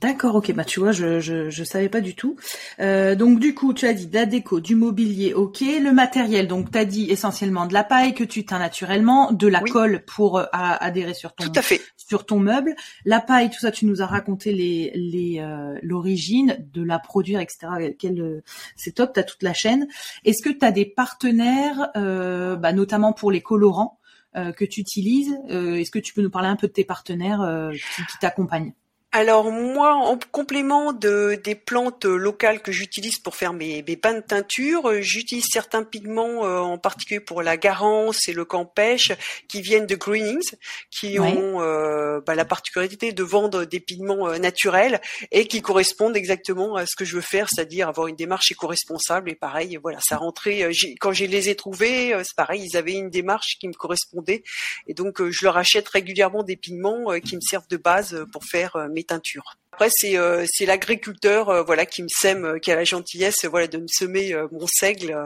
D'accord, 0.00 0.36
ok, 0.36 0.52
bah 0.52 0.64
tu 0.64 0.78
vois, 0.78 0.92
je, 0.92 1.18
je, 1.18 1.50
je 1.50 1.64
savais 1.64 1.88
pas 1.88 2.00
du 2.00 2.14
tout. 2.14 2.36
Euh, 2.78 3.16
donc 3.16 3.40
du 3.40 3.54
coup, 3.54 3.74
tu 3.74 3.86
as 3.86 3.92
dit 3.92 4.06
de 4.06 4.14
la 4.14 4.26
déco, 4.26 4.60
du 4.60 4.76
mobilier, 4.76 5.34
ok, 5.34 5.60
le 5.60 5.90
matériel, 5.92 6.46
donc 6.46 6.70
tu 6.70 6.78
as 6.78 6.84
dit 6.84 7.10
essentiellement 7.10 7.66
de 7.66 7.72
la 7.72 7.82
paille 7.82 8.14
que 8.14 8.22
tu 8.22 8.44
teins 8.44 8.60
naturellement, 8.60 9.32
de 9.32 9.48
la 9.48 9.60
colle 9.60 10.04
pour 10.06 10.38
euh, 10.38 10.44
adhérer 10.52 11.14
sur 11.14 11.34
ton 11.34 11.46
tout 11.46 11.52
à 11.58 11.62
fait. 11.62 11.80
sur 11.96 12.26
ton 12.26 12.38
meuble, 12.38 12.76
la 13.04 13.20
paille, 13.20 13.50
tout 13.50 13.58
ça, 13.58 13.72
tu 13.72 13.86
nous 13.86 14.00
as 14.00 14.06
raconté 14.06 14.52
les 14.52 14.92
les 14.94 15.40
euh, 15.40 15.76
l'origine 15.82 16.64
de 16.72 16.82
la 16.82 17.00
produire, 17.00 17.40
etc. 17.40 17.94
Quel, 17.98 18.42
c'est 18.76 18.92
top, 18.92 19.14
tu 19.14 19.20
as 19.20 19.24
toute 19.24 19.42
la 19.42 19.52
chaîne. 19.52 19.88
Est-ce 20.24 20.42
que 20.42 20.56
tu 20.56 20.64
as 20.64 20.70
des 20.70 20.86
partenaires, 20.86 21.90
bah, 21.94 22.72
notamment 22.72 23.12
pour 23.12 23.32
les 23.32 23.40
colorants 23.40 23.98
que 24.34 24.64
tu 24.64 24.80
utilises 24.80 25.36
Est-ce 25.48 25.90
que 25.90 25.98
tu 25.98 26.14
peux 26.14 26.22
nous 26.22 26.30
parler 26.30 26.48
un 26.48 26.56
peu 26.56 26.68
de 26.68 26.72
tes 26.72 26.84
partenaires 26.84 27.70
qui 27.72 28.18
t'accompagnent? 28.20 28.74
Alors 29.10 29.50
moi, 29.50 29.94
en 29.94 30.18
complément 30.32 30.92
de, 30.92 31.40
des 31.42 31.54
plantes 31.54 32.04
locales 32.04 32.60
que 32.60 32.72
j'utilise 32.72 33.18
pour 33.18 33.36
faire 33.36 33.54
mes, 33.54 33.82
mes 33.82 33.96
pains 33.96 34.12
de 34.12 34.20
teinture, 34.20 35.00
j'utilise 35.00 35.46
certains 35.50 35.82
pigments, 35.82 36.44
euh, 36.44 36.58
en 36.58 36.76
particulier 36.76 37.20
pour 37.20 37.40
la 37.42 37.56
garance 37.56 38.28
et 38.28 38.34
le 38.34 38.44
campèche, 38.44 39.12
qui 39.48 39.62
viennent 39.62 39.86
de 39.86 39.94
Greenings, 39.94 40.50
qui 40.90 41.18
ont 41.18 41.62
euh, 41.62 42.20
bah, 42.20 42.34
la 42.34 42.44
particularité 42.44 43.12
de 43.12 43.22
vendre 43.22 43.64
des 43.64 43.80
pigments 43.80 44.28
euh, 44.28 44.36
naturels 44.36 45.00
et 45.32 45.46
qui 45.46 45.62
correspondent 45.62 46.16
exactement 46.16 46.76
à 46.76 46.84
ce 46.84 46.94
que 46.94 47.06
je 47.06 47.16
veux 47.16 47.22
faire, 47.22 47.48
c'est-à-dire 47.48 47.88
avoir 47.88 48.08
une 48.08 48.16
démarche 48.16 48.52
éco-responsable. 48.52 49.30
Et 49.30 49.36
pareil, 49.36 49.78
voilà, 49.82 50.00
ça 50.06 50.18
rentrait. 50.18 50.70
quand 51.00 51.12
je 51.12 51.24
les 51.24 51.48
ai 51.48 51.54
trouvés, 51.54 52.14
c'est 52.24 52.36
pareil, 52.36 52.68
ils 52.70 52.76
avaient 52.76 52.92
une 52.92 53.08
démarche 53.08 53.56
qui 53.58 53.68
me 53.68 53.72
correspondait, 53.72 54.42
et 54.86 54.92
donc 54.92 55.22
je 55.30 55.44
leur 55.44 55.56
achète 55.56 55.88
régulièrement 55.88 56.42
des 56.42 56.56
pigments 56.56 57.18
qui 57.24 57.36
me 57.36 57.40
servent 57.40 57.68
de 57.68 57.78
base 57.78 58.26
pour 58.32 58.44
faire 58.44 58.76
mes 58.90 58.97
teintures. 59.04 59.56
Après 59.72 59.90
c'est 59.92 60.16
euh, 60.16 60.44
l'agriculteur 60.66 61.50
euh, 61.50 61.62
voilà 61.62 61.86
qui 61.86 62.02
me 62.02 62.08
sème, 62.08 62.44
euh, 62.44 62.58
qui 62.58 62.72
a 62.72 62.74
la 62.74 62.82
gentillesse 62.82 63.44
voilà 63.44 63.68
de 63.68 63.78
me 63.78 63.86
semer 63.86 64.34
mon 64.50 64.66
seigle 64.66 65.16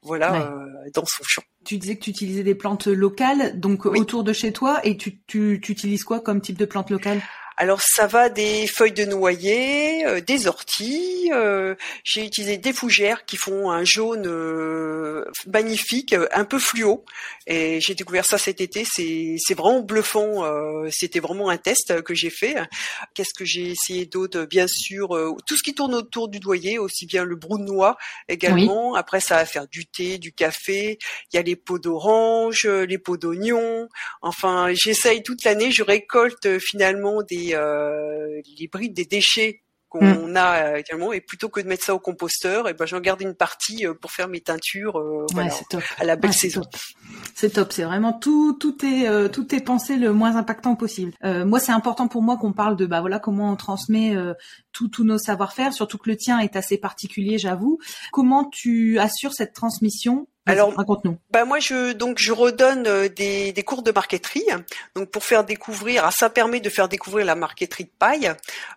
voilà 0.00 0.54
dans 0.94 1.04
son 1.04 1.22
champ. 1.26 1.42
Tu 1.66 1.76
disais 1.76 1.96
que 1.96 2.04
tu 2.04 2.10
utilisais 2.10 2.42
des 2.42 2.54
plantes 2.54 2.86
locales 2.86 3.60
donc 3.60 3.84
autour 3.84 4.24
de 4.24 4.32
chez 4.32 4.52
toi 4.52 4.80
et 4.84 4.96
tu, 4.96 5.18
tu, 5.26 5.60
tu 5.62 5.72
utilises 5.72 6.04
quoi 6.04 6.20
comme 6.20 6.40
type 6.40 6.58
de 6.58 6.64
plantes 6.64 6.90
locales? 6.90 7.20
Alors 7.56 7.80
ça 7.82 8.08
va 8.08 8.28
des 8.30 8.66
feuilles 8.66 8.92
de 8.92 9.04
noyer, 9.04 10.04
euh, 10.06 10.20
des 10.20 10.48
orties. 10.48 11.30
Euh, 11.32 11.76
j'ai 12.02 12.24
utilisé 12.24 12.56
des 12.56 12.72
fougères 12.72 13.24
qui 13.26 13.36
font 13.36 13.70
un 13.70 13.84
jaune 13.84 14.26
euh, 14.26 15.24
magnifique, 15.46 16.16
un 16.32 16.44
peu 16.44 16.58
fluo. 16.58 17.04
Et 17.46 17.80
j'ai 17.80 17.94
découvert 17.94 18.24
ça 18.24 18.38
cet 18.38 18.60
été. 18.60 18.84
C'est 18.84 19.36
c'est 19.38 19.54
vraiment 19.54 19.82
bluffant. 19.82 20.42
C'était 20.90 21.20
vraiment 21.20 21.50
un 21.50 21.58
test 21.58 22.02
que 22.02 22.14
j'ai 22.14 22.30
fait. 22.30 22.56
Qu'est-ce 23.14 23.34
que 23.34 23.44
j'ai 23.44 23.70
essayé 23.70 24.06
d'autre? 24.06 24.46
Bien 24.46 24.66
sûr, 24.66 25.08
tout 25.46 25.56
ce 25.56 25.62
qui 25.62 25.74
tourne 25.74 25.94
autour 25.94 26.28
du 26.28 26.40
noyer, 26.40 26.78
aussi 26.78 27.06
bien 27.06 27.24
le 27.24 27.36
brou 27.36 27.58
de 27.58 27.64
noix 27.64 27.96
également. 28.28 28.94
Après 28.94 29.20
ça 29.20 29.36
va 29.36 29.44
faire 29.44 29.68
du 29.68 29.86
thé, 29.86 30.18
du 30.18 30.32
café. 30.32 30.98
Il 31.32 31.36
y 31.36 31.38
a 31.38 31.42
les 31.42 31.56
pots 31.56 31.78
d'orange, 31.78 32.66
les 32.66 32.98
pots 32.98 33.18
d'oignon. 33.18 33.88
Enfin, 34.22 34.68
j'essaye 34.72 35.22
toute 35.22 35.44
l'année. 35.44 35.70
Je 35.70 35.82
récolte 35.82 36.58
finalement 36.58 37.22
des 37.22 37.43
les, 37.46 37.54
euh, 37.54 38.40
brides 38.72 38.94
des 38.94 39.04
déchets 39.04 39.62
qu'on 39.88 40.04
mm. 40.04 40.36
a 40.36 40.54
euh, 40.54 40.76
également. 40.76 41.12
Et 41.12 41.20
plutôt 41.20 41.48
que 41.48 41.60
de 41.60 41.68
mettre 41.68 41.84
ça 41.84 41.94
au 41.94 41.98
composteur 41.98 42.66
et 42.66 42.70
eh 42.70 42.74
ben 42.74 42.86
j'en 42.86 43.00
garde 43.00 43.20
une 43.20 43.34
partie 43.34 43.86
euh, 43.86 43.94
pour 43.94 44.10
faire 44.10 44.28
mes 44.28 44.40
teintures 44.40 45.00
à 45.98 46.04
la 46.04 46.16
belle 46.16 46.32
saison. 46.32 46.62
c'est 47.34 47.50
top. 47.50 47.72
C'est 47.72 47.84
vraiment 47.84 48.12
tout 48.12 48.54
tout 48.54 48.84
est 48.84 49.30
tout 49.30 49.54
est 49.54 49.60
pensé 49.60 49.96
le 49.96 50.12
moins 50.12 50.36
impactant 50.36 50.74
possible. 50.74 51.12
Moi 51.22 51.60
c'est 51.60 51.72
important 51.72 52.08
pour 52.08 52.22
moi 52.22 52.36
qu'on 52.36 52.52
parle 52.52 52.76
de 52.76 52.86
bah 52.86 53.00
voilà 53.00 53.18
comment 53.18 53.50
on 53.52 53.56
transmet 53.56 54.16
tous 54.72 55.04
nos 55.04 55.18
savoir-faire 55.18 55.72
surtout 55.72 55.98
que 55.98 56.10
le 56.10 56.16
tien 56.16 56.38
est 56.40 56.56
assez 56.56 56.78
particulier 56.78 57.38
j'avoue. 57.38 57.78
Comment 58.12 58.44
tu 58.44 58.98
assures 58.98 59.32
cette 59.32 59.54
transmission 59.54 60.26
alors, 60.46 60.74
raconte-nous. 60.74 61.16
Bah 61.30 61.46
moi, 61.46 61.58
je 61.58 61.92
donc 61.92 62.18
je 62.18 62.30
redonne 62.30 62.86
euh, 62.86 63.08
des, 63.08 63.52
des 63.52 63.62
cours 63.62 63.82
de 63.82 63.90
marqueterie, 63.92 64.44
donc 64.94 65.10
pour 65.10 65.24
faire 65.24 65.42
découvrir. 65.44 66.04
Ah, 66.04 66.10
ça 66.10 66.28
permet 66.28 66.60
de 66.60 66.68
faire 66.68 66.88
découvrir 66.88 67.24
la 67.24 67.34
marqueterie 67.34 67.84
de 67.84 67.92
paille. 67.98 68.30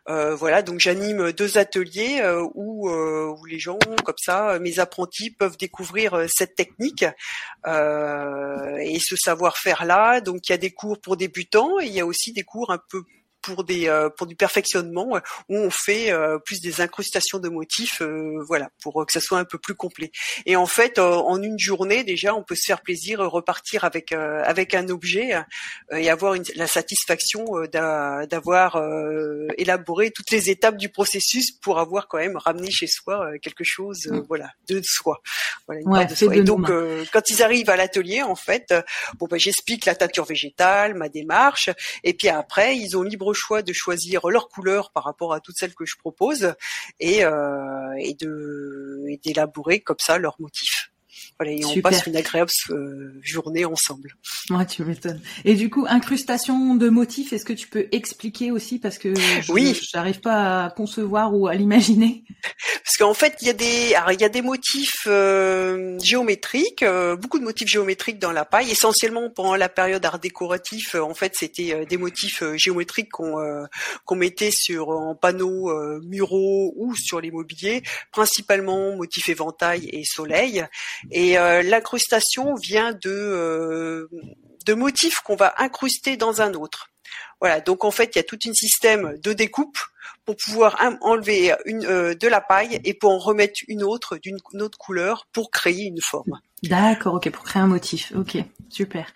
Euh, 0.08 0.34
voilà, 0.34 0.62
donc 0.62 0.80
j'anime 0.80 1.34
deux 1.34 1.58
ateliers 1.58 2.22
euh, 2.22 2.42
où 2.56 2.90
où 2.90 3.46
les 3.46 3.60
gens 3.60 3.80
comme 4.06 4.16
ça, 4.18 4.60
mes 4.60 4.80
apprentis 4.80 5.32
peuvent 5.32 5.58
découvrir 5.58 6.26
cette 6.30 6.56
technique 6.56 7.04
et 7.66 9.00
ce 9.00 9.16
savoir-faire 9.18 9.84
là. 9.84 10.22
Donc 10.22 10.48
il 10.48 10.52
y 10.54 10.56
a 10.56 10.58
des 10.58 10.72
cours 10.72 11.00
pour 11.02 11.18
débutants 11.18 11.80
et 11.82 11.88
il 11.88 11.94
y 11.94 12.00
a 12.00 12.06
aussi 12.06 12.32
des 12.32 12.44
cours 12.44 12.72
un 12.72 12.80
peu 12.90 13.04
pour 13.48 13.64
des 13.64 13.88
euh, 13.88 14.10
pour 14.10 14.28
du 14.28 14.36
perfectionnement 14.36 15.16
euh, 15.16 15.20
où 15.48 15.58
on 15.58 15.70
fait 15.70 16.12
euh, 16.12 16.38
plus 16.38 16.60
des 16.60 16.82
incrustations 16.82 17.40
de 17.40 17.48
motifs, 17.48 18.02
voilà, 18.46 18.70
pour 18.82 19.06
que 19.06 19.14
ça 19.14 19.22
soit 19.22 19.40
un 19.40 19.46
peu 19.46 19.58
plus 19.58 19.76
complet. 19.76 20.12
Et 20.46 20.56
en 20.56 20.66
fait, 20.66 21.00
en 21.00 21.42
une 21.42 21.58
journée 21.58 22.04
déjà, 22.04 22.36
on 22.36 22.44
peut 22.44 22.56
se 22.56 22.66
faire 22.66 22.82
plaisir, 22.82 23.20
repartir 23.20 23.86
avec 23.86 24.12
avec 24.12 24.74
un 24.74 24.90
objet 24.90 25.32
et 25.92 26.10
avoir 26.10 26.34
une, 26.34 26.44
la 26.56 26.68
satisfaction 26.68 27.46
d'avoir 27.72 28.82
élaboré 29.58 30.12
toutes 30.12 30.32
les 30.32 30.50
étapes 30.50 30.78
du 30.78 30.90
processus 30.90 31.52
pour 31.52 31.80
avoir 31.80 32.08
quand 32.08 32.18
même 32.18 32.38
ramené 32.38 32.70
chez 32.72 32.88
soi 32.88 33.32
quelque 33.42 33.64
chose, 33.64 34.08
mm. 34.08 34.20
voilà, 34.28 34.52
de 34.68 34.82
soi. 34.84 35.22
Voilà, 35.68 36.02
une 36.02 36.08
de 36.08 36.16
soi. 36.16 36.36
Et 36.36 36.44
donc, 36.44 36.70
quand 37.12 37.30
ils 37.30 37.44
arrivent 37.44 37.70
à 37.70 37.78
l'atelier, 37.78 38.24
en 38.24 38.36
fait, 38.36 38.74
bon 39.20 39.28
ben 39.28 39.40
j'explique 39.40 39.86
la 39.86 39.96
teinture 39.96 40.26
végétale, 40.26 40.96
ma 40.96 41.10
démarche, 41.10 41.70
et 42.04 42.14
puis 42.14 42.30
après, 42.30 42.78
ils 42.78 42.98
ont 42.98 43.04
libre 43.04 43.34
choix 43.38 43.62
de 43.62 43.72
choisir 43.74 44.28
leur 44.28 44.50
couleur 44.50 44.92
par 44.92 45.04
rapport 45.04 45.34
à 45.34 45.40
toutes 45.40 45.58
celles 45.58 45.76
que 45.76 45.86
je 45.86 45.96
propose 45.98 46.54
et, 47.00 47.24
euh, 47.24 47.94
et 48.00 48.16
d'élaborer 49.24 49.80
comme 49.80 50.00
ça 50.00 50.18
leur 50.18 50.36
motif. 50.40 50.92
Voilà, 51.40 51.52
et 51.52 51.66
on 51.66 51.82
passe 51.82 52.08
une 52.08 52.16
agréable 52.16 52.50
euh, 52.72 53.14
journée 53.22 53.64
ensemble. 53.64 54.16
Ouais, 54.50 54.66
tu 54.66 54.84
m'étonnes. 54.84 55.22
Et 55.46 55.54
du 55.54 55.70
coup, 55.70 55.86
incrustation 55.88 56.74
de 56.74 56.90
motifs, 56.90 57.32
est-ce 57.32 57.46
que 57.46 57.54
tu 57.54 57.68
peux 57.68 57.88
expliquer 57.92 58.50
aussi 58.50 58.80
parce 58.80 58.98
que 58.98 59.14
je, 59.16 59.52
oui, 59.52 59.80
j'arrive 59.94 60.20
pas 60.20 60.66
à 60.66 60.70
concevoir 60.72 61.36
ou 61.36 61.48
à 61.48 61.54
l'imaginer. 61.54 62.24
Parce 62.84 62.98
qu'en 62.98 63.14
fait, 63.14 63.38
il 63.42 63.48
y 63.48 63.50
a 63.52 63.54
des, 63.54 63.94
il 64.14 64.22
y 64.22 64.24
a 64.24 64.30
des 64.30 64.42
motifs 64.42 65.06
euh, 65.06 66.00
géométriques, 66.00 66.82
euh, 66.82 67.16
beaucoup 67.16 67.38
de 67.38 67.44
motifs 67.44 67.68
géométriques 67.68 68.18
dans 68.18 68.32
la 68.32 68.46
paille. 68.46 68.72
Essentiellement 68.72 69.30
pendant 69.30 69.56
la 69.56 69.70
période 69.70 70.04
art 70.06 70.20
décoratif, 70.20 70.96
en 70.96 71.14
fait, 71.14 71.34
c'était 71.36 71.86
des 71.86 71.98
motifs 71.98 72.44
géométriques 72.56 73.10
qu'on 73.12 73.36
qu'on 74.06 74.16
mettait 74.16 74.52
sur 74.52 74.90
en 74.90 75.14
panneaux 75.14 75.72
muraux 76.02 76.74
ou 76.78 76.96
sur 76.96 77.22
les 77.22 77.30
mobiliers, 77.30 77.84
principalement 78.12 78.96
motifs 78.96 79.30
éventail 79.30 79.88
et 79.92 80.04
soleil. 80.04 80.66
Et 81.12 81.27
euh, 81.36 81.64
l'incrustation 81.64 82.54
vient 82.56 82.94
euh, 83.06 84.08
de 84.66 84.74
motifs 84.74 85.22
qu'on 85.22 85.36
va 85.36 85.56
incruster 85.58 86.16
dans 86.16 86.42
un 86.42 86.54
autre. 86.54 86.90
Voilà, 87.40 87.60
donc 87.60 87.84
en 87.84 87.92
fait, 87.92 88.12
il 88.16 88.18
y 88.18 88.20
a 88.20 88.24
tout 88.24 88.38
un 88.48 88.54
système 88.54 89.18
de 89.20 89.34
découpe 89.34 89.78
pour 90.26 90.36
pouvoir 90.36 90.78
enlever 91.02 91.54
une, 91.66 91.82
de 91.82 92.28
la 92.28 92.42
paille 92.42 92.80
et 92.84 92.94
pour 92.94 93.12
en 93.12 93.20
remettre 93.20 93.62
une 93.68 93.84
autre 93.84 94.18
d'une 94.18 94.38
autre 94.62 94.78
couleur 94.78 95.28
pour 95.32 95.52
créer 95.52 95.86
une 95.86 96.02
forme. 96.02 96.40
D'accord, 96.64 97.14
ok, 97.16 97.30
pour 97.30 97.44
créer 97.44 97.62
un 97.62 97.68
motif. 97.68 98.12
Ok, 98.18 98.38
super. 98.70 99.14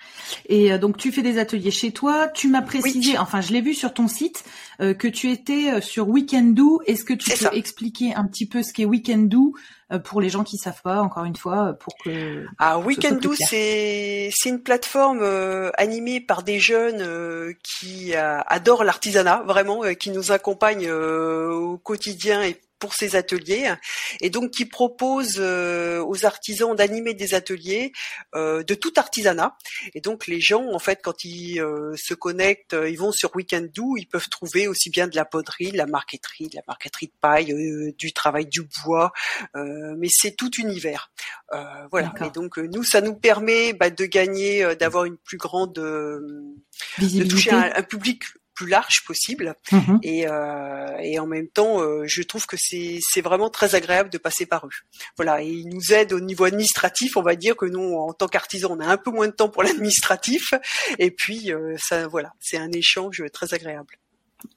Et 0.47 0.71
euh, 0.71 0.77
donc 0.77 0.97
tu 0.97 1.11
fais 1.11 1.23
des 1.23 1.39
ateliers 1.39 1.71
chez 1.71 1.91
toi. 1.91 2.27
Tu 2.27 2.47
m'as 2.47 2.61
précisé, 2.61 3.17
enfin 3.17 3.41
je 3.41 3.51
l'ai 3.51 3.61
vu 3.61 3.73
sur 3.73 3.95
ton 3.95 4.07
site, 4.07 4.43
euh, 4.79 4.93
que 4.93 5.07
tu 5.07 5.31
étais 5.31 5.71
euh, 5.71 5.81
sur 5.81 6.07
Weekendoo. 6.07 6.83
Est-ce 6.85 7.03
que 7.03 7.15
tu 7.15 7.31
peux 7.31 7.55
expliquer 7.57 8.13
un 8.13 8.25
petit 8.25 8.45
peu 8.45 8.61
ce 8.61 8.71
qu'est 8.71 8.85
Weekendoo 8.85 9.53
pour 10.05 10.21
les 10.21 10.29
gens 10.29 10.45
qui 10.45 10.55
savent 10.55 10.81
pas, 10.83 11.01
encore 11.01 11.25
une 11.25 11.35
fois, 11.35 11.73
pour 11.73 11.93
que. 12.05 12.45
Ah, 12.59 12.79
Weekendoo, 12.79 13.33
c'est 13.33 14.29
c'est 14.31 14.47
une 14.47 14.61
plateforme 14.61 15.21
animée 15.77 16.21
par 16.21 16.43
des 16.43 16.59
jeunes 16.59 17.53
qui 17.61 18.13
adorent 18.15 18.85
l'artisanat, 18.85 19.43
vraiment, 19.45 19.81
qui 19.99 20.11
nous 20.11 20.31
accompagnent 20.31 20.80
au 20.89 21.77
quotidien 21.77 22.43
et 22.43 22.59
pour 22.81 22.95
ces 22.95 23.15
ateliers 23.15 23.71
et 24.19 24.29
donc 24.29 24.51
qui 24.51 24.65
propose 24.65 25.35
euh, 25.37 26.03
aux 26.03 26.25
artisans 26.25 26.75
d'animer 26.75 27.13
des 27.13 27.33
ateliers 27.35 27.93
euh, 28.35 28.63
de 28.63 28.73
tout 28.73 28.91
artisanat. 28.97 29.55
Et 29.93 30.01
donc 30.01 30.27
les 30.27 30.41
gens 30.41 30.65
en 30.73 30.79
fait 30.79 30.99
quand 31.01 31.23
ils 31.23 31.61
euh, 31.61 31.95
se 31.95 32.13
connectent 32.15 32.75
ils 32.87 32.97
vont 32.97 33.11
sur 33.11 33.33
Weekendoo 33.35 33.95
ils 33.97 34.07
peuvent 34.07 34.27
trouver 34.29 34.67
aussi 34.67 34.89
bien 34.89 35.07
de 35.07 35.15
la 35.15 35.25
poterie 35.25 35.71
de 35.71 35.77
la 35.77 35.85
marqueterie 35.85 36.49
de 36.49 36.55
la 36.55 36.63
marqueterie 36.67 37.07
de 37.07 37.13
paille 37.21 37.93
du 37.97 38.11
travail 38.11 38.47
du 38.47 38.67
bois 38.83 39.13
mais 39.53 40.07
c'est 40.09 40.35
tout 40.35 40.51
univers. 40.59 41.11
Voilà. 41.91 42.11
Et 42.25 42.31
donc 42.31 42.57
nous 42.57 42.83
ça 42.83 43.01
nous 43.01 43.13
permet 43.13 43.73
bah, 43.73 43.91
de 43.91 44.05
gagner 44.05 44.75
d'avoir 44.75 45.05
une 45.05 45.17
plus 45.17 45.37
grande 45.37 45.73
de 45.73 47.23
toucher 47.29 47.51
un 47.51 47.83
public 47.83 48.23
plus 48.61 48.69
large 48.69 49.03
possible. 49.05 49.55
Mhm. 49.71 49.99
Et, 50.03 50.27
euh, 50.27 50.97
et 51.01 51.19
en 51.19 51.25
même 51.25 51.47
temps, 51.47 51.81
euh, 51.81 52.03
je 52.05 52.21
trouve 52.21 52.45
que 52.45 52.57
c'est 52.59 53.21
vraiment 53.21 53.49
très 53.49 53.75
agréable 53.75 54.09
de 54.09 54.17
passer 54.17 54.45
par 54.45 54.65
eux. 54.65 54.69
Voilà, 55.17 55.41
et 55.41 55.47
ils 55.47 55.67
nous 55.67 55.93
aident 55.93 56.13
au 56.13 56.19
niveau 56.19 56.45
administratif. 56.45 57.17
On 57.17 57.23
va 57.23 57.35
dire 57.35 57.55
que 57.55 57.65
nous, 57.65 57.95
en 57.95 58.13
tant 58.13 58.27
qu'artisans, 58.27 58.71
on 58.71 58.79
a 58.79 58.87
un 58.87 58.97
peu 58.97 59.11
moins 59.11 59.27
de 59.27 59.33
temps 59.33 59.49
pour 59.49 59.63
l'administratif. 59.63 60.53
Et 60.99 61.11
puis, 61.11 61.51
euh, 61.51 61.75
ça, 61.77 62.07
voilà, 62.07 62.33
c'est 62.39 62.57
un 62.57 62.71
échange 62.71 63.23
très 63.33 63.53
agréable. 63.53 63.97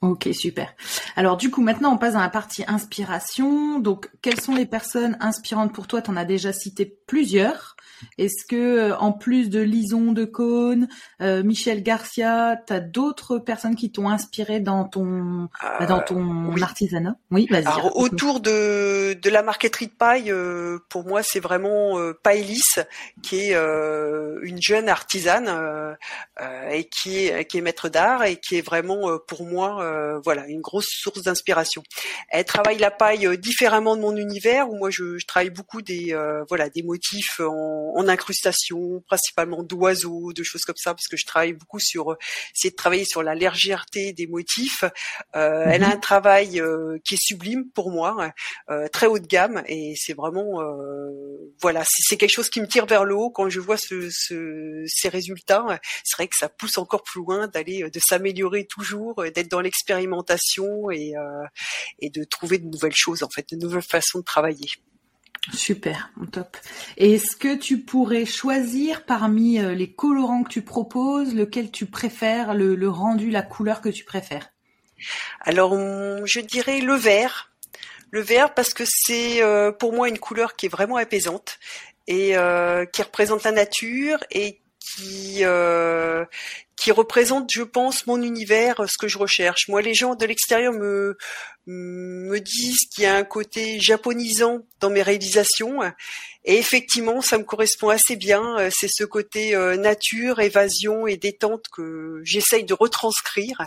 Ok, 0.01 0.29
super. 0.33 0.75
Alors 1.15 1.37
du 1.37 1.51
coup, 1.51 1.63
maintenant, 1.63 1.93
on 1.93 1.99
passe 1.99 2.15
à 2.15 2.21
la 2.21 2.31
partie 2.31 2.65
inspiration. 2.67 3.79
Donc, 3.79 4.09
quelles 4.23 4.41
sont 4.41 4.55
les 4.55 4.65
personnes 4.65 5.17
inspirantes 5.21 5.75
pour 5.75 5.87
toi? 5.87 6.01
Tu 6.01 6.11
en 6.11 6.17
as 6.17 6.25
déjà 6.25 6.53
cité 6.55 6.87
plusieurs. 7.07 7.74
Est-ce 8.19 8.45
que 8.49 8.57
euh, 8.57 8.97
en 8.97 9.13
plus 9.13 9.51
de 9.51 9.61
Lison 9.61 10.13
de 10.13 10.25
Cône, 10.25 10.89
euh, 11.21 11.43
Michel 11.43 11.83
Garcia, 11.83 12.61
tu 12.67 12.73
as 12.73 12.81
d'autres 12.81 13.39
personnes 13.39 13.77
qui 13.77 13.91
t'ont 13.91 14.09
inspiré 14.09 14.61
dans 14.61 14.85
ton 14.85 15.49
bah, 15.63 15.87
dans 15.87 16.01
ton 16.01 16.55
artisanat? 16.61 17.17
Oui, 17.31 17.47
vas-y. 17.51 17.67
Alors, 17.67 17.97
autour 17.97 18.41
de 18.41 19.15
de 19.15 19.31
la 19.31 19.43
marqueterie 19.43 19.87
de 19.87 19.93
paille, 19.93 20.31
euh, 20.31 20.79
pour 20.89 21.05
moi, 21.05 21.23
c'est 21.23 21.41
vraiment 21.41 21.99
euh, 21.99 22.13
qui 23.23 23.37
est 23.37 23.55
une 23.55 24.61
jeune 24.61 24.89
artisane 24.89 25.97
et 26.71 26.89
qui 26.89 27.27
est 27.27 27.45
qui 27.45 27.59
est 27.59 27.61
maître 27.61 27.89
d'art 27.89 28.25
et 28.25 28.37
qui 28.37 28.57
est 28.57 28.61
vraiment 28.61 29.19
pour 29.29 29.45
moi 29.45 30.19
voilà 30.25 30.47
une 30.47 30.61
grosse 30.61 30.89
source 30.89 31.23
d'inspiration. 31.23 31.83
Elle 32.31 32.45
travaille 32.45 32.79
la 32.79 32.91
paille 32.91 33.39
différemment 33.39 33.97
de 33.97 34.01
mon 34.01 34.17
univers 34.17 34.69
où 34.71 34.77
moi 34.77 34.91
je, 34.91 35.19
je 35.19 35.27
travaille 35.27 35.51
beaucoup 35.51 35.83
des 35.83 36.17
voilà 36.49 36.69
des 36.71 36.83
motifs 36.83 37.41
en 37.41 37.84
en 37.95 38.09
incrustation, 38.09 39.03
principalement 39.07 39.63
d'oiseaux, 39.63 40.33
de 40.33 40.43
choses 40.43 40.63
comme 40.63 40.77
ça, 40.77 40.95
parce 40.95 41.09
que 41.09 41.17
je 41.17 41.25
travaille 41.27 41.53
beaucoup 41.53 41.81
sur 41.81 42.13
euh, 42.13 42.17
essayer 42.55 42.71
de 42.71 42.77
travailler 42.77 43.05
sur 43.05 43.23
la 43.23 43.35
légèreté 43.35 44.13
des 44.13 44.27
motifs. 44.27 44.85
Euh, 45.37 45.65
Elle 45.67 45.85
a 45.85 45.89
mhm. 45.89 45.93
un 45.95 45.99
travail 45.99 46.61
euh, 46.61 46.99
qui 47.05 47.15
est 47.15 47.23
sublime 47.23 47.71
pour 47.71 47.91
moi, 47.91 48.33
euh, 48.71 48.89
très 48.89 49.07
haut 49.07 49.19
de 49.19 49.27
gamme, 49.27 49.63
et 49.67 49.95
c'est 49.97 50.15
vraiment 50.15 50.63
voilà, 51.61 51.83
c'est 51.87 52.17
quelque 52.17 52.33
chose 52.33 52.51
qui 52.51 52.61
me 52.61 52.67
tire 52.67 52.87
vers 52.87 53.05
le 53.05 53.15
haut 53.15 53.31
quand 53.31 53.49
je 53.49 53.61
vois 53.61 53.77
ce, 53.77 54.09
ce, 54.11 54.85
ces 54.87 55.09
résultats. 55.09 55.81
C'est 56.05 56.17
vrai 56.17 56.29
que 56.29 56.37
ça 56.37 56.49
pousse 56.49 56.79
encore 56.79 57.03
plus 57.03 57.21
loin 57.21 57.49
d'aller, 57.49 57.89
de 57.91 58.01
s'améliorer 58.01 58.67
toujours, 58.67 59.23
d'être 59.23 59.51
dans 59.51 59.61
l'expérimentation 59.61 60.91
et, 60.91 61.13
et 62.01 62.11
de 62.11 62.25
trouver 62.25 62.59
de 62.59 62.67
nouvelles 62.67 62.95
choses 62.95 63.23
en 63.23 63.29
fait, 63.29 63.47
de 63.53 63.57
nouvelles 63.57 63.83
façons 63.83 64.19
de 64.19 64.25
travailler. 64.25 64.69
Super, 65.53 66.11
top. 66.33 66.57
Est-ce 66.97 67.37
que 67.37 67.55
tu 67.55 67.81
pourrais 67.81 68.25
choisir 68.25 69.05
parmi 69.05 69.59
euh, 69.59 69.75
les 69.75 69.93
colorants 69.93 70.43
que 70.43 70.49
tu 70.49 70.63
proposes, 70.63 71.35
lequel 71.35 71.71
tu 71.71 71.87
préfères, 71.87 72.55
le, 72.55 72.89
rendu, 72.89 73.31
la 73.31 73.43
couleur 73.43 73.81
que 73.81 73.91
tu 73.91 74.05
préfères? 74.05 74.51
Alors, 75.41 75.77
je 76.25 76.41
dirais 76.41 76.81
le 76.81 76.95
vert. 76.95 77.53
Le 78.11 78.21
vert 78.21 78.55
parce 78.55 78.73
que 78.73 78.85
c'est 78.87 79.43
euh, 79.43 79.71
pour 79.71 79.93
moi 79.93 80.09
une 80.09 80.19
couleur 80.19 80.57
qui 80.57 80.67
est 80.67 80.71
vraiment 80.71 80.97
apaisante 80.97 81.59
et 82.07 82.37
euh, 82.37 82.87
qui 82.87 83.03
représente 83.03 83.43
la 83.43 83.53
nature 83.53 84.19
et 84.31 84.61
qui 84.79 85.43
qui 86.85 86.93
représente, 86.93 87.51
je 87.51 87.63
pense, 87.63 88.07
mon 88.07 88.21
univers, 88.21 88.77
ce 88.87 88.99
que 88.99 89.09
je 89.09 89.17
recherche. 89.17 89.69
Moi, 89.69 89.81
les 89.81 89.95
gens 89.95 90.17
de 90.17 90.27
l'extérieur 90.27 90.75
me 90.75 91.17
me 91.67 92.41
disent 92.41 92.87
qu'il 92.93 93.05
y 93.05 93.07
a 93.07 93.17
un 93.17 93.25
côté 93.25 93.81
japonisant 93.81 94.61
dans 94.81 94.91
mes 94.91 95.03
réalisations. 95.03 95.81
Et 96.47 96.59
effectivement, 96.59 97.23
ça 97.23 97.39
me 97.39 97.45
correspond 97.45 97.89
assez 97.89 98.17
bien. 98.17 98.59
Euh, 98.59 98.71
c'est 98.71 98.91
ce 98.91 99.05
côté 99.05 99.55
euh, 99.55 99.79
nature, 99.79 100.41
évasion 100.41 101.07
et 101.07 101.17
détente 101.17 101.65
que 101.73 102.21
j'essaye 102.23 102.65
de 102.65 102.75
retranscrire. 102.75 103.63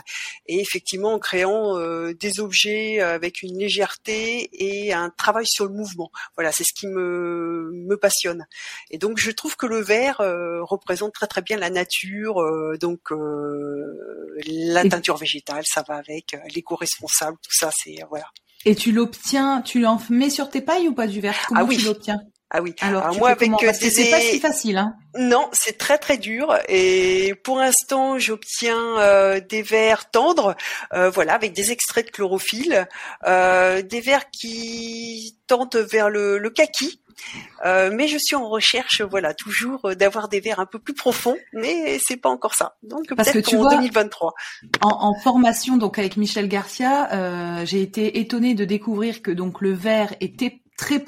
Et 0.46 0.60
effectivement, 0.60 1.14
en 1.14 1.18
créant 1.18 1.76
euh, 1.76 2.14
des 2.14 2.38
objets 2.38 3.00
avec 3.00 3.42
une 3.42 3.58
légèreté 3.58 4.48
et 4.52 4.92
un 4.92 5.10
travail 5.10 5.46
sur 5.46 5.64
le 5.64 5.72
mouvement. 5.72 6.12
Voilà, 6.36 6.52
c'est 6.52 6.62
ce 6.62 6.72
qui 6.72 6.86
me, 6.86 7.72
me 7.72 7.96
passionne. 7.96 8.46
Et 8.90 8.98
donc, 8.98 9.18
je 9.18 9.32
trouve 9.32 9.56
que 9.56 9.66
le 9.66 9.80
vert 9.80 10.18
représente 10.62 11.12
très 11.14 11.26
très 11.26 11.42
bien 11.42 11.56
la 11.56 11.70
nature. 11.70 12.40
donc, 12.80 13.07
la 13.10 14.88
teinture 14.88 15.16
végétale, 15.16 15.64
ça 15.66 15.84
va 15.86 15.96
avec 15.96 16.36
l'éco-responsable, 16.54 17.36
tout 17.42 17.54
ça, 17.54 17.70
c'est 17.74 17.96
voilà. 18.08 18.26
Et 18.64 18.74
tu 18.74 18.92
l'obtiens, 18.92 19.62
tu 19.62 19.80
l'en 19.80 20.00
mets 20.10 20.30
sur 20.30 20.50
tes 20.50 20.60
pailles 20.60 20.88
ou 20.88 20.94
pas 20.94 21.06
du 21.06 21.20
verre? 21.20 21.36
Comment 21.46 21.60
ah 21.60 21.64
oui. 21.64 21.76
tu 21.76 21.84
l'obtiens? 21.84 22.20
Ah 22.50 22.62
oui. 22.62 22.74
Alors, 22.80 23.14
moi 23.16 23.30
avec 23.30 23.50
des... 23.60 23.72
c'est 23.72 24.10
pas 24.10 24.20
si 24.20 24.40
facile 24.40 24.78
hein. 24.78 24.94
Non, 25.18 25.48
c'est 25.52 25.76
très 25.76 25.98
très 25.98 26.16
dur 26.16 26.56
et 26.68 27.34
pour 27.42 27.58
l'instant, 27.58 28.18
j'obtiens 28.18 28.98
euh, 28.98 29.40
des 29.40 29.62
verres 29.62 30.10
tendres 30.10 30.56
euh, 30.94 31.10
voilà 31.10 31.34
avec 31.34 31.52
des 31.52 31.72
extraits 31.72 32.06
de 32.06 32.10
chlorophylle, 32.10 32.88
euh, 33.26 33.82
des 33.82 34.00
verres 34.00 34.30
qui 34.30 35.36
tendent 35.46 35.76
vers 35.76 36.08
le, 36.08 36.38
le 36.38 36.50
kaki 36.50 37.00
euh, 37.64 37.90
mais 37.92 38.08
je 38.08 38.18
suis 38.18 38.36
en 38.36 38.48
recherche, 38.48 39.02
voilà, 39.02 39.34
toujours 39.34 39.94
d'avoir 39.96 40.28
des 40.28 40.40
verres 40.40 40.60
un 40.60 40.66
peu 40.66 40.78
plus 40.78 40.94
profonds, 40.94 41.36
mais 41.52 41.98
c'est 42.04 42.16
pas 42.16 42.28
encore 42.28 42.54
ça. 42.54 42.76
Donc 42.82 43.08
peut-être 43.08 43.54
en 43.54 43.70
2023. 43.70 44.34
En, 44.82 44.88
en, 44.88 45.14
formation, 45.20 45.76
donc 45.76 45.98
avec 45.98 46.16
Michel 46.16 46.48
Garcia, 46.48 47.12
euh, 47.12 47.66
j'ai 47.66 47.82
été 47.82 48.20
étonnée 48.20 48.54
de 48.54 48.64
découvrir 48.64 49.22
que 49.22 49.30
donc 49.30 49.60
le 49.60 49.72
verre 49.72 50.14
était 50.20 50.62
très 50.76 51.00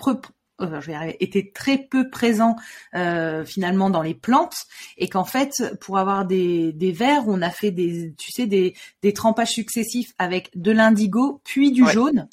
euh, 0.61 0.81
je 0.81 0.91
vais 0.91 1.17
était 1.21 1.51
très 1.55 1.79
peu 1.79 2.11
présent 2.11 2.57
euh, 2.95 3.45
finalement 3.45 3.91
dans 3.91 4.03
les 4.03 4.15
plantes. 4.15 4.57
Et 4.97 5.09
qu'en 5.09 5.25
fait 5.25 5.63
pour 5.81 5.99
avoir 5.99 6.25
des, 6.25 6.73
des 6.73 6.93
verres 6.93 7.25
on 7.27 7.43
a 7.43 7.51
fait 7.51 7.71
des 7.71 8.15
tu 8.17 8.33
sais 8.33 8.47
des, 8.47 8.75
des 9.03 9.13
trempages 9.13 9.53
successifs 9.53 10.13
avec 10.19 10.51
de 10.55 10.73
l'indigo 10.73 11.41
puis 11.45 11.73
du 11.73 11.87
jaune. 11.87 12.29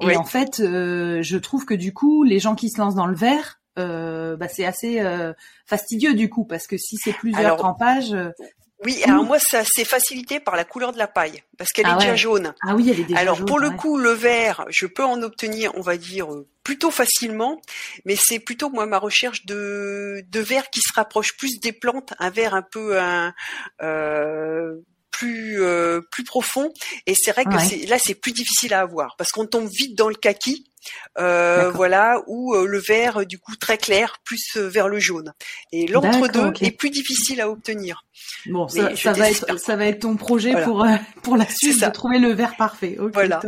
Et 0.00 0.16
en 0.16 0.24
fait 0.24 0.60
euh, 0.60 1.22
je 1.22 1.36
trouve 1.38 1.64
que 1.64 1.74
du 1.74 1.92
coup 1.92 2.22
les 2.22 2.38
gens 2.38 2.54
qui 2.54 2.70
se 2.70 2.80
lancent 2.80 2.94
dans 2.94 3.06
le 3.06 3.16
vert 3.16 3.60
euh, 3.78 4.36
bah, 4.36 4.48
c'est 4.48 4.66
assez 4.66 5.00
euh, 5.00 5.32
fastidieux 5.64 6.14
du 6.14 6.28
coup 6.28 6.44
parce 6.44 6.66
que 6.66 6.76
si 6.76 6.96
c'est 6.96 7.14
plusieurs 7.14 7.56
trempages 7.56 8.14
oui, 8.84 9.02
alors 9.04 9.24
moi 9.24 9.38
ça 9.38 9.62
c'est 9.64 9.84
facilité 9.84 10.40
par 10.40 10.56
la 10.56 10.64
couleur 10.64 10.92
de 10.92 10.98
la 10.98 11.06
paille 11.06 11.42
parce 11.58 11.70
qu'elle 11.70 11.86
ah 11.86 11.94
est 11.94 12.00
déjà 12.00 12.16
jaune. 12.16 12.54
Ah 12.62 12.74
oui, 12.74 12.90
elle 12.90 13.00
est 13.00 13.04
déjà 13.04 13.20
alors, 13.20 13.36
jaune. 13.36 13.44
Alors 13.44 13.46
pour 13.46 13.58
le 13.58 13.70
coup 13.70 13.98
le 13.98 14.10
vert, 14.10 14.64
je 14.68 14.86
peux 14.86 15.04
en 15.04 15.22
obtenir, 15.22 15.72
on 15.76 15.80
va 15.80 15.96
dire 15.96 16.28
plutôt 16.64 16.90
facilement, 16.90 17.60
mais 18.04 18.16
c'est 18.16 18.38
plutôt 18.38 18.70
moi 18.70 18.86
ma 18.86 18.98
recherche 18.98 19.46
de 19.46 20.24
de 20.28 20.40
verre 20.40 20.70
qui 20.70 20.80
se 20.80 20.92
rapproche 20.94 21.36
plus 21.36 21.60
des 21.60 21.72
plantes, 21.72 22.14
un 22.18 22.30
vert 22.30 22.54
un 22.54 22.62
peu 22.62 23.00
un 23.00 23.34
euh, 23.82 24.74
plus 25.12 25.62
euh, 25.62 26.00
plus 26.10 26.24
profond 26.24 26.72
et 27.06 27.14
c'est 27.14 27.30
vrai 27.30 27.44
que 27.44 27.58
c'est 27.60 27.86
là 27.86 27.98
c'est 27.98 28.14
plus 28.14 28.32
difficile 28.32 28.74
à 28.74 28.80
avoir 28.80 29.14
parce 29.16 29.30
qu'on 29.30 29.46
tombe 29.46 29.68
vite 29.68 29.96
dans 29.96 30.08
le 30.08 30.14
kaki 30.16 30.64
euh, 31.18 31.70
voilà, 31.70 32.22
ou 32.26 32.54
euh, 32.54 32.66
le 32.66 32.78
vert 32.78 33.24
du 33.26 33.38
coup 33.38 33.54
très 33.56 33.78
clair, 33.78 34.16
plus 34.24 34.56
euh, 34.56 34.68
vers 34.68 34.88
le 34.88 34.98
jaune. 34.98 35.32
Et 35.70 35.86
l'entre-deux 35.86 36.52
est 36.60 36.72
plus 36.72 36.90
difficile 36.90 37.40
à 37.40 37.48
obtenir. 37.48 38.04
Bon, 38.46 38.66
ça, 38.68 39.12
va 39.12 39.30
être, 39.30 39.58
ça 39.58 39.76
va 39.76 39.86
être 39.86 40.00
ton 40.00 40.16
projet 40.16 40.52
pour 40.64 40.86
pour 41.22 41.36
la 41.36 41.48
suite 41.48 41.80
de 41.80 41.90
trouver 41.90 42.18
le 42.18 42.32
vert 42.32 42.56
parfait. 42.56 42.96
voilà. 43.12 43.40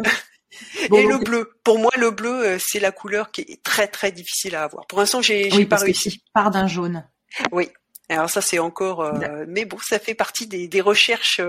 et 0.92 1.06
le 1.06 1.18
bleu. 1.18 1.50
Pour 1.64 1.78
moi, 1.78 1.90
le 1.96 2.10
bleu, 2.10 2.58
c'est 2.60 2.80
la 2.80 2.92
couleur 2.92 3.30
qui 3.30 3.40
est 3.42 3.62
très 3.62 3.88
très 3.88 4.12
difficile 4.12 4.54
à 4.54 4.64
avoir. 4.64 4.86
Pour 4.86 5.00
l'instant, 5.00 5.22
j'ai 5.22 5.50
oui, 5.52 5.64
pas 5.64 5.76
réussi. 5.76 6.22
Part 6.32 6.50
d'un 6.50 6.66
jaune. 6.66 7.04
Oui. 7.50 7.68
Alors 8.08 8.28
ça, 8.28 8.40
c'est 8.40 8.58
encore, 8.58 9.14
mais 9.48 9.64
bon, 9.64 9.78
ça 9.78 9.98
fait 9.98 10.14
partie 10.14 10.46
des, 10.46 10.68
des 10.68 10.80
recherches 10.80 11.40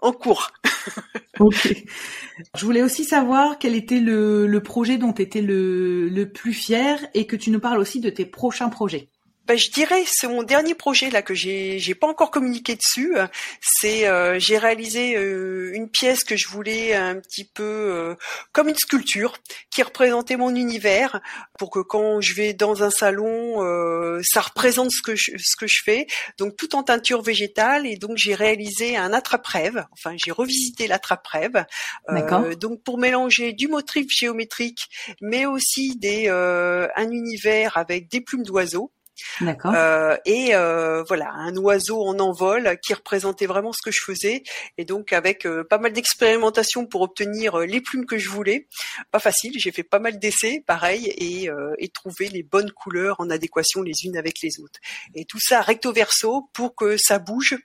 en 0.00 0.12
cours. 0.12 0.52
ok. 1.40 1.84
Je 2.56 2.64
voulais 2.64 2.82
aussi 2.82 3.04
savoir 3.04 3.58
quel 3.58 3.74
était 3.74 4.00
le, 4.00 4.60
projet 4.60 4.98
dont 4.98 5.12
tu 5.12 5.22
étais 5.22 5.42
le, 5.42 6.08
le 6.08 6.28
plus 6.30 6.52
fier 6.52 7.04
et 7.14 7.26
que 7.26 7.36
tu 7.36 7.50
nous 7.50 7.60
parles 7.60 7.80
aussi 7.80 8.00
de 8.00 8.10
tes 8.10 8.24
prochains 8.24 8.68
projets 8.68 9.08
ben, 9.46 9.58
je 9.58 9.70
dirais 9.70 10.04
c'est 10.06 10.26
mon 10.26 10.42
dernier 10.42 10.74
projet 10.74 11.10
là 11.10 11.20
que 11.20 11.34
j'ai 11.34 11.78
j'ai 11.78 11.94
pas 11.94 12.06
encore 12.06 12.30
communiqué 12.30 12.76
dessus. 12.76 13.14
C'est 13.60 14.08
euh, 14.08 14.38
j'ai 14.38 14.56
réalisé 14.56 15.16
euh, 15.16 15.70
une 15.74 15.90
pièce 15.90 16.24
que 16.24 16.34
je 16.34 16.48
voulais 16.48 16.94
un 16.94 17.16
petit 17.16 17.44
peu 17.44 17.62
euh, 17.62 18.14
comme 18.52 18.68
une 18.68 18.76
sculpture 18.76 19.34
qui 19.70 19.82
représentait 19.82 20.36
mon 20.36 20.54
univers 20.54 21.20
pour 21.58 21.70
que 21.70 21.80
quand 21.80 22.22
je 22.22 22.34
vais 22.34 22.54
dans 22.54 22.82
un 22.82 22.90
salon 22.90 23.34
ça 24.22 24.40
représente 24.40 24.90
ce 24.90 25.02
que 25.02 25.14
je, 25.14 25.32
ce 25.38 25.56
que 25.56 25.66
je 25.66 25.82
fais. 25.84 26.06
Donc 26.38 26.56
tout 26.56 26.74
en 26.74 26.82
teinture 26.82 27.20
végétale 27.20 27.86
et 27.86 27.96
donc 27.96 28.16
j'ai 28.16 28.34
réalisé 28.34 28.96
un 28.96 29.12
attrape-rêve. 29.12 29.84
Enfin 29.92 30.14
j'ai 30.16 30.30
revisité 30.30 30.86
l'attrape-rêve. 30.86 31.66
donc 32.58 32.82
pour 32.82 32.96
mélanger 32.96 33.52
du 33.52 33.68
motif 33.68 34.06
géométrique 34.08 34.88
mais 35.20 35.44
aussi 35.44 35.96
des 35.96 36.28
un 36.28 37.10
univers 37.10 37.76
avec 37.76 38.08
des 38.08 38.22
plumes 38.22 38.42
d'oiseaux. 38.44 38.90
D'accord. 39.40 39.72
Euh, 39.74 40.16
et 40.24 40.54
euh, 40.54 41.02
voilà, 41.04 41.30
un 41.32 41.56
oiseau 41.56 42.02
en 42.02 42.18
envol 42.18 42.78
qui 42.84 42.94
représentait 42.94 43.46
vraiment 43.46 43.72
ce 43.72 43.82
que 43.82 43.90
je 43.90 44.00
faisais. 44.04 44.42
Et 44.78 44.84
donc 44.84 45.12
avec 45.12 45.46
euh, 45.46 45.64
pas 45.64 45.78
mal 45.78 45.92
d'expérimentation 45.92 46.86
pour 46.86 47.02
obtenir 47.02 47.58
les 47.58 47.80
plumes 47.80 48.06
que 48.06 48.18
je 48.18 48.28
voulais. 48.28 48.68
Pas 49.10 49.18
facile, 49.18 49.52
j'ai 49.56 49.72
fait 49.72 49.82
pas 49.82 49.98
mal 49.98 50.18
d'essais, 50.18 50.62
pareil, 50.66 51.06
et, 51.06 51.48
et 51.78 51.88
trouver 51.88 52.28
les 52.28 52.42
bonnes 52.42 52.70
couleurs 52.70 53.16
en 53.20 53.30
adéquation 53.30 53.82
les 53.82 53.92
unes 54.04 54.16
avec 54.16 54.40
les 54.42 54.60
autres. 54.60 54.80
Et 55.14 55.24
tout 55.24 55.38
ça 55.40 55.60
recto 55.60 55.92
verso 55.92 56.48
pour 56.52 56.74
que 56.74 56.96
ça 56.96 57.18
bouge 57.18 57.56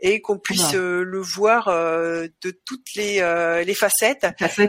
et 0.00 0.20
qu'on 0.20 0.38
puisse 0.38 0.72
le 0.74 1.20
voir 1.20 1.66
de 1.68 2.50
toutes 2.64 2.94
les, 2.94 3.20
les 3.64 3.74
facettes. 3.74 4.26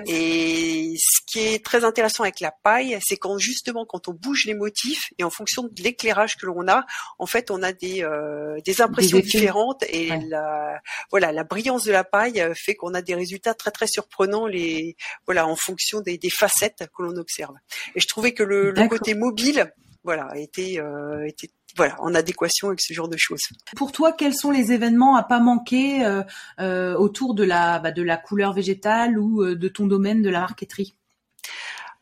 Et 0.08 0.94
ce 0.98 1.20
qui 1.28 1.40
est 1.40 1.64
très 1.64 1.84
intéressant 1.84 2.24
avec 2.24 2.40
la 2.40 2.52
paille, 2.52 2.98
c'est 3.02 3.18
quand 3.18 3.38
justement 3.38 3.86
quand 3.86 4.08
on 4.08 4.14
bouge 4.14 4.46
les 4.46 4.54
motifs 4.54 5.10
et 5.18 5.24
en 5.24 5.30
fonction 5.30 5.64
de 5.64 5.82
l'éclairage 5.82 6.19
que 6.28 6.46
l'on 6.46 6.68
a, 6.68 6.86
en 7.18 7.26
fait, 7.26 7.52
on 7.52 7.64
a 7.64 7.72
des, 7.72 8.04
euh, 8.04 8.60
des 8.66 8.82
impressions 8.82 9.20
différentes 9.20 9.84
et 9.90 10.10
la, 10.28 10.80
voilà, 11.10 11.32
la 11.32 11.44
brillance 11.44 11.84
de 11.84 11.92
la 11.92 12.04
paille 12.04 12.44
fait 12.56 12.76
qu'on 12.76 12.94
a 12.94 13.02
des 13.02 13.16
résultats 13.16 13.54
très 13.54 13.72
très 13.72 13.88
surprenants 13.88 14.48
les, 14.48 14.96
voilà, 15.26 15.48
en 15.48 15.56
fonction 15.56 16.02
des, 16.02 16.18
des 16.18 16.30
facettes 16.30 16.84
que 16.96 17.04
l'on 17.04 17.16
observe. 17.18 17.56
Et 17.96 18.00
je 18.00 18.08
trouvais 18.08 18.34
que 18.34 18.44
le, 18.44 18.72
le 18.72 18.88
côté 18.88 19.14
mobile, 19.14 19.72
voilà, 20.04 20.32
était, 20.36 20.80
euh, 20.80 21.28
était 21.28 21.50
voilà, 21.76 21.96
en 22.02 22.16
adéquation 22.16 22.70
avec 22.70 22.82
ce 22.82 22.94
genre 22.94 23.10
de 23.10 23.18
choses. 23.18 23.42
Pour 23.76 23.92
toi, 23.92 24.12
quels 24.14 24.34
sont 24.34 24.52
les 24.52 24.72
événements 24.72 25.16
à 25.16 25.24
pas 25.24 25.40
manquer 25.40 26.06
euh, 26.06 26.24
euh 26.60 26.96
autour 26.96 27.36
de 27.36 27.44
la 27.44 27.80
bah, 27.80 27.92
de 27.92 28.02
la 28.02 28.18
couleur 28.18 28.54
végétale 28.54 29.20
ou 29.20 29.44
euh, 29.44 29.56
de 29.56 29.68
ton 29.68 29.86
domaine 29.86 30.22
de 30.22 30.30
la 30.30 30.40
marqueterie? 30.40 30.96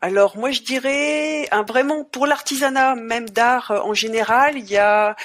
Alors 0.01 0.37
moi 0.37 0.51
je 0.51 0.61
dirais 0.61 1.47
un 1.51 1.63
vraiment 1.63 2.03
pour 2.03 2.27
l'artisanat 2.27 2.95
même 2.95 3.29
d'art 3.29 3.71
euh, 3.71 3.79
en 3.79 3.93
général, 3.93 4.57
il 4.57 4.69
y 4.69 4.77
a 4.77 5.15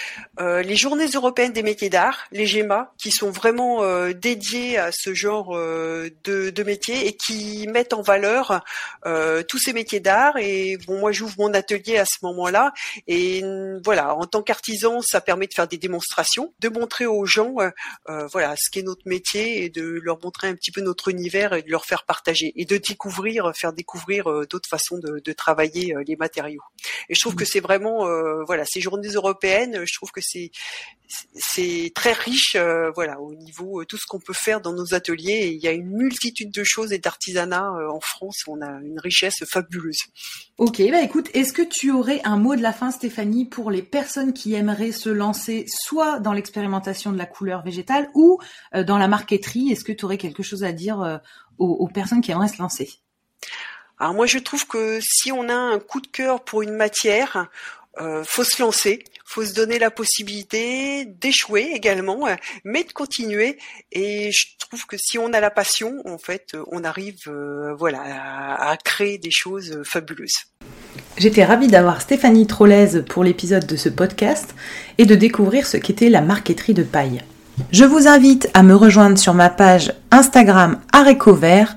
euh, 0.40 0.62
les 0.62 0.76
journées 0.76 1.06
européennes 1.06 1.52
des 1.52 1.62
métiers 1.62 1.90
d'art, 1.90 2.26
les 2.32 2.46
GEMA, 2.46 2.92
qui 2.98 3.10
sont 3.10 3.30
vraiment 3.30 3.82
euh, 3.82 4.12
dédiées 4.12 4.78
à 4.78 4.90
ce 4.92 5.14
genre 5.14 5.54
de, 5.54 6.50
de 6.50 6.62
métiers 6.62 7.06
et 7.06 7.16
qui 7.16 7.66
mettent 7.68 7.92
en 7.92 8.02
valeur 8.02 8.62
tous 9.48 9.58
ces 9.58 9.72
métiers 9.72 10.00
d'art. 10.00 10.36
Et 10.38 10.76
bon 10.86 10.98
moi 11.00 11.12
j'ouvre 11.12 11.34
mon 11.38 11.54
atelier 11.54 11.98
à 11.98 12.04
ce 12.04 12.18
moment-là 12.22 12.72
et 13.06 13.42
voilà 13.84 14.14
en 14.14 14.26
tant 14.26 14.42
qu'artisan 14.42 15.00
ça 15.02 15.20
permet 15.20 15.46
de 15.46 15.54
faire 15.54 15.68
des 15.68 15.78
démonstrations, 15.78 16.54
de 16.60 16.68
montrer 16.68 17.06
aux 17.06 17.26
gens 17.26 17.56
voilà 18.06 18.54
ce 18.56 18.70
qu'est 18.70 18.82
notre 18.82 19.06
métier 19.06 19.64
et 19.64 19.70
de 19.70 19.82
leur 20.02 20.18
montrer 20.22 20.48
un 20.48 20.54
petit 20.54 20.72
peu 20.72 20.80
notre 20.80 21.08
univers 21.08 21.52
et 21.52 21.62
de 21.62 21.70
leur 21.70 21.84
faire 21.84 22.04
partager 22.04 22.52
et 22.56 22.64
de 22.64 22.76
découvrir, 22.76 23.52
faire 23.54 23.72
découvrir 23.72 24.24
d'autres 24.48 24.61
façon 24.66 24.98
de, 24.98 25.20
de, 25.24 25.32
travailler 25.32 25.94
euh, 25.94 26.02
les 26.06 26.16
matériaux. 26.16 26.62
Et 27.08 27.14
je 27.14 27.20
trouve 27.20 27.34
que 27.34 27.44
mmh. 27.44 27.52
c'est 27.52 27.60
vraiment, 27.60 28.06
euh, 28.06 28.42
voilà, 28.46 28.64
ces 28.64 28.80
journées 28.80 29.08
européennes, 29.08 29.84
je 29.84 29.94
trouve 29.94 30.10
que 30.10 30.20
c'est 30.22 30.50
c'est 31.34 31.92
très 31.94 32.14
riche, 32.14 32.56
euh, 32.56 32.90
voilà, 32.94 33.20
au 33.20 33.34
niveau 33.34 33.84
tout 33.84 33.98
ce 33.98 34.06
qu'on 34.08 34.18
peut 34.18 34.32
faire 34.32 34.62
dans 34.62 34.72
nos 34.72 34.94
ateliers. 34.94 35.52
il 35.54 35.62
y 35.62 35.68
a 35.68 35.72
une 35.72 35.90
multitude 35.90 36.50
de 36.50 36.64
choses 36.64 36.90
et 36.90 36.98
d'artisanat 36.98 37.70
en 37.90 38.00
France. 38.00 38.44
On 38.46 38.62
a 38.62 38.80
une 38.80 38.98
richesse 38.98 39.44
fabuleuse. 39.44 39.98
Ok, 40.56 40.80
bah 40.90 41.02
écoute, 41.02 41.28
est-ce 41.34 41.52
que 41.52 41.60
tu 41.60 41.90
aurais 41.90 42.22
un 42.24 42.38
mot 42.38 42.56
de 42.56 42.62
la 42.62 42.72
fin, 42.72 42.90
Stéphanie, 42.90 43.44
pour 43.44 43.70
les 43.70 43.82
personnes 43.82 44.32
qui 44.32 44.54
aimeraient 44.54 44.90
se 44.90 45.10
lancer 45.10 45.66
soit 45.68 46.18
dans 46.18 46.32
l'expérimentation 46.32 47.12
de 47.12 47.18
la 47.18 47.26
couleur 47.26 47.62
végétale 47.62 48.08
ou 48.14 48.38
dans 48.72 48.96
la 48.96 49.08
marqueterie? 49.08 49.70
Est-ce 49.70 49.84
que 49.84 49.92
tu 49.92 50.06
aurais 50.06 50.16
quelque 50.16 50.42
chose 50.42 50.64
à 50.64 50.72
dire 50.72 51.20
aux, 51.58 51.66
aux 51.66 51.88
personnes 51.88 52.22
qui 52.22 52.30
aimeraient 52.30 52.48
se 52.48 52.62
lancer? 52.62 52.88
Alors 54.02 54.14
moi 54.14 54.26
je 54.26 54.38
trouve 54.38 54.66
que 54.66 54.98
si 55.00 55.30
on 55.30 55.48
a 55.48 55.54
un 55.54 55.78
coup 55.78 56.00
de 56.00 56.08
cœur 56.08 56.42
pour 56.42 56.62
une 56.62 56.74
matière, 56.74 57.46
euh, 58.00 58.24
faut 58.26 58.42
se 58.42 58.60
lancer, 58.60 59.04
faut 59.24 59.44
se 59.44 59.54
donner 59.54 59.78
la 59.78 59.92
possibilité 59.92 61.04
d'échouer 61.04 61.70
également, 61.72 62.26
mais 62.64 62.82
de 62.82 62.90
continuer. 62.90 63.58
Et 63.92 64.32
je 64.32 64.46
trouve 64.58 64.86
que 64.86 64.96
si 64.98 65.18
on 65.18 65.32
a 65.32 65.38
la 65.38 65.50
passion, 65.50 66.02
en 66.04 66.18
fait, 66.18 66.56
on 66.72 66.82
arrive, 66.82 67.20
euh, 67.28 67.76
voilà, 67.78 68.00
à, 68.58 68.76
créer 68.76 69.18
des 69.18 69.30
choses 69.30 69.80
fabuleuses. 69.84 70.46
J'étais 71.16 71.44
ravie 71.44 71.68
d'avoir 71.68 72.02
Stéphanie 72.02 72.48
Trollez 72.48 73.02
pour 73.08 73.22
l'épisode 73.22 73.66
de 73.66 73.76
ce 73.76 73.88
podcast 73.88 74.52
et 74.98 75.06
de 75.06 75.14
découvrir 75.14 75.64
ce 75.64 75.76
qu'était 75.76 76.08
la 76.08 76.22
marqueterie 76.22 76.74
de 76.74 76.82
paille. 76.82 77.22
Je 77.70 77.84
vous 77.84 78.08
invite 78.08 78.50
à 78.52 78.64
me 78.64 78.74
rejoindre 78.74 79.16
sur 79.16 79.34
ma 79.34 79.48
page 79.48 79.92
Instagram 80.10 80.80
Arécovert, 80.92 81.76